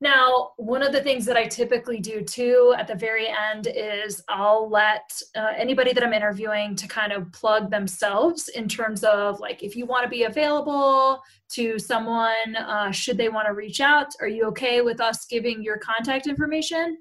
Now, 0.00 0.50
one 0.56 0.82
of 0.82 0.92
the 0.92 1.00
things 1.00 1.24
that 1.24 1.36
I 1.36 1.46
typically 1.46 1.98
do 1.98 2.20
too 2.22 2.74
at 2.76 2.86
the 2.86 2.94
very 2.94 3.28
end 3.28 3.68
is 3.74 4.22
I'll 4.28 4.68
let 4.68 5.10
uh, 5.34 5.52
anybody 5.56 5.94
that 5.94 6.04
I'm 6.04 6.12
interviewing 6.12 6.76
to 6.76 6.86
kind 6.88 7.12
of 7.12 7.32
plug 7.32 7.70
themselves 7.70 8.48
in 8.48 8.68
terms 8.68 9.02
of 9.04 9.40
like 9.40 9.62
if 9.62 9.74
you 9.74 9.86
want 9.86 10.02
to 10.02 10.10
be 10.10 10.24
available 10.24 11.22
to 11.52 11.78
someone, 11.78 12.56
uh, 12.56 12.90
should 12.90 13.16
they 13.16 13.30
want 13.30 13.46
to 13.46 13.54
reach 13.54 13.80
out? 13.80 14.08
Are 14.20 14.28
you 14.28 14.44
okay 14.48 14.82
with 14.82 15.00
us 15.00 15.24
giving 15.24 15.62
your 15.62 15.78
contact 15.78 16.26
information? 16.26 16.98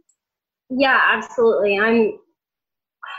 Yeah, 0.70 1.00
absolutely. 1.04 1.80
I'm 1.80 2.20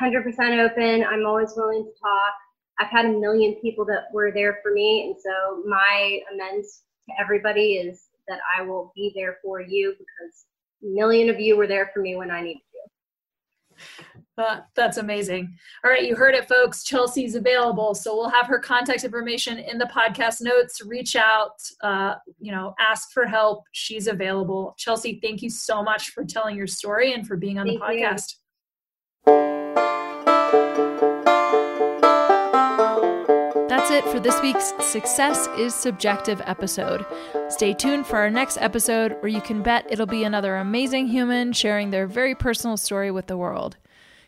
100% 0.00 0.70
open. 0.70 1.04
I'm 1.04 1.26
always 1.26 1.52
willing 1.56 1.84
to 1.84 1.90
talk. 2.00 2.34
I've 2.80 2.90
had 2.90 3.06
a 3.06 3.18
million 3.18 3.54
people 3.62 3.84
that 3.86 4.04
were 4.12 4.32
there 4.32 4.58
for 4.62 4.72
me, 4.72 5.06
and 5.06 5.16
so 5.18 5.62
my 5.66 6.20
amends 6.32 6.82
to 7.08 7.14
everybody 7.20 7.74
is 7.74 8.08
that 8.28 8.40
I 8.58 8.62
will 8.62 8.92
be 8.94 9.12
there 9.14 9.38
for 9.42 9.60
you 9.60 9.92
because 9.92 10.46
a 10.82 10.86
million 10.86 11.28
of 11.28 11.38
you 11.38 11.56
were 11.56 11.66
there 11.66 11.90
for 11.94 12.00
me 12.00 12.16
when 12.16 12.30
I 12.30 12.42
needed 12.42 12.62
you. 12.72 14.04
Uh, 14.36 14.60
that's 14.74 14.96
amazing. 14.96 15.54
All 15.84 15.90
right, 15.90 16.04
you 16.04 16.16
heard 16.16 16.34
it, 16.34 16.48
folks. 16.48 16.82
Chelsea's 16.82 17.36
available, 17.36 17.94
so 17.94 18.16
we'll 18.16 18.30
have 18.30 18.48
her 18.48 18.58
contact 18.58 19.04
information 19.04 19.58
in 19.58 19.78
the 19.78 19.84
podcast 19.84 20.40
notes. 20.40 20.80
Reach 20.84 21.14
out, 21.14 21.52
uh, 21.82 22.14
you 22.40 22.50
know, 22.50 22.74
ask 22.80 23.12
for 23.12 23.26
help. 23.26 23.62
She's 23.72 24.08
available. 24.08 24.74
Chelsea, 24.76 25.20
thank 25.22 25.40
you 25.40 25.50
so 25.50 25.84
much 25.84 26.10
for 26.10 26.24
telling 26.24 26.56
your 26.56 26.66
story 26.66 27.12
and 27.12 27.24
for 27.24 27.36
being 27.36 27.58
on 27.58 27.66
thank 27.66 27.78
the 27.78 27.86
podcast. 27.86 28.34
That's 33.68 33.90
it 33.90 34.04
for 34.04 34.18
this 34.18 34.40
week's 34.40 34.72
Success 34.80 35.46
is 35.58 35.74
Subjective 35.74 36.40
episode. 36.46 37.04
Stay 37.48 37.74
tuned 37.74 38.06
for 38.06 38.16
our 38.16 38.30
next 38.30 38.56
episode 38.58 39.12
where 39.20 39.28
you 39.28 39.40
can 39.40 39.62
bet 39.62 39.86
it'll 39.90 40.06
be 40.06 40.24
another 40.24 40.56
amazing 40.56 41.08
human 41.08 41.52
sharing 41.52 41.90
their 41.90 42.06
very 42.06 42.34
personal 42.34 42.76
story 42.76 43.10
with 43.10 43.26
the 43.26 43.36
world. 43.36 43.76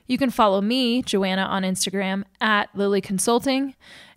You 0.06 0.18
can 0.18 0.30
follow 0.30 0.60
me, 0.60 1.00
Joanna, 1.02 1.42
on 1.42 1.62
Instagram 1.62 2.24
at 2.40 2.68
Lilley 2.74 3.00
Consulting 3.00 3.74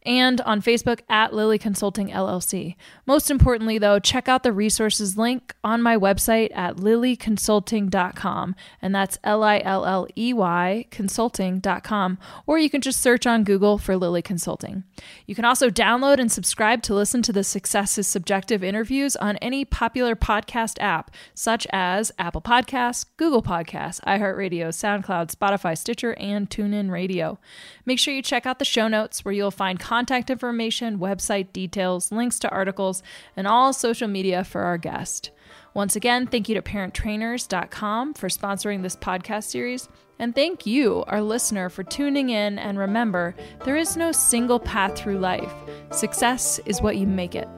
and 0.10 0.42
on 0.42 0.60
Facebook 0.60 1.02
at 1.08 1.36
Lilley 1.36 1.60
Consulting 1.60 2.10
LLC. 2.10 2.76
Most 3.06 3.30
importantly, 3.30 3.78
though, 3.78 4.00
check 4.00 4.28
out 4.28 4.42
the 4.42 4.52
resources 4.52 5.20
link 5.20 5.54
on 5.64 5.84
my 5.84 5.96
website 5.96 6.50
at 6.56 6.78
lilleyconsulting.com, 6.78 8.56
and 8.82 8.96
that's 8.96 9.20
L 9.24 9.44
I 9.44 9.62
L 9.64 9.86
L 9.86 10.08
E 10.18 10.34
Y 10.34 10.88
consulting.com, 10.90 12.18
or 12.48 12.58
you 12.58 12.72
can 12.72 12.82
just 12.82 13.00
search 13.00 13.28
on 13.28 13.44
Google 13.44 13.78
for 13.78 13.96
Lilley 13.96 14.24
Consulting. 14.24 14.84
You 15.28 15.36
can 15.36 15.46
also 15.46 15.70
download 15.70 16.18
and 16.18 16.32
subscribe 16.32 16.82
to 16.84 16.96
listen 16.96 17.22
to 17.22 17.32
the 17.32 17.44
Success 17.44 18.00
is 18.00 18.08
Subjective 18.08 18.64
interviews 18.64 19.16
on 19.16 19.38
any 19.38 19.64
popular 19.64 20.16
podcast 20.16 20.82
app, 20.82 21.12
such 21.36 21.68
as 21.70 22.12
Apple 22.18 22.42
Podcasts, 22.42 23.06
Google 23.18 23.44
Podcasts, 23.44 24.02
iHeartRadio, 24.02 24.70
SoundCloud, 24.70 25.36
Spotify, 25.36 25.78
Stitcher, 25.78 26.16
and 26.16 26.50
TuneIn 26.50 26.90
Radio. 26.90 27.38
Make 27.86 28.00
sure 28.00 28.14
you 28.14 28.24
check 28.24 28.48
out 28.48 28.58
the 28.58 28.66
show 28.66 28.88
notes 28.88 29.24
where 29.24 29.34
you'll 29.34 29.52
find 29.52 29.80
contact 30.00 30.30
information, 30.30 30.98
website 30.98 31.52
details, 31.52 32.10
links 32.10 32.40
to 32.40 32.50
articles, 32.50 33.04
and 33.36 33.46
all 33.46 33.74
social 33.74 34.08
media 34.08 34.46
for 34.46 34.62
our 34.62 34.78
guest. 34.78 35.30
Once 35.74 35.94
again, 35.94 36.26
thank 36.26 36.48
you 36.48 36.56
to 36.56 36.62
parenttrainers.com 36.62 38.14
for 38.14 38.30
sponsoring 38.30 38.82
this 38.82 38.96
podcast 38.96 39.44
series. 39.44 39.90
And 40.18 40.34
thank 40.34 40.66
you, 40.66 41.04
our 41.08 41.22
listener, 41.22 41.70
for 41.70 41.84
tuning 41.84 42.30
in. 42.30 42.58
And 42.60 42.80
remember, 42.80 43.36
there 43.66 43.76
is 43.76 43.98
no 43.98 44.14
single 44.14 44.60
path 44.60 44.98
through 44.98 45.20
life. 45.20 45.54
Success 45.92 46.62
is 46.66 46.82
what 46.82 46.96
you 46.96 47.06
make 47.06 47.36
it. 47.36 47.50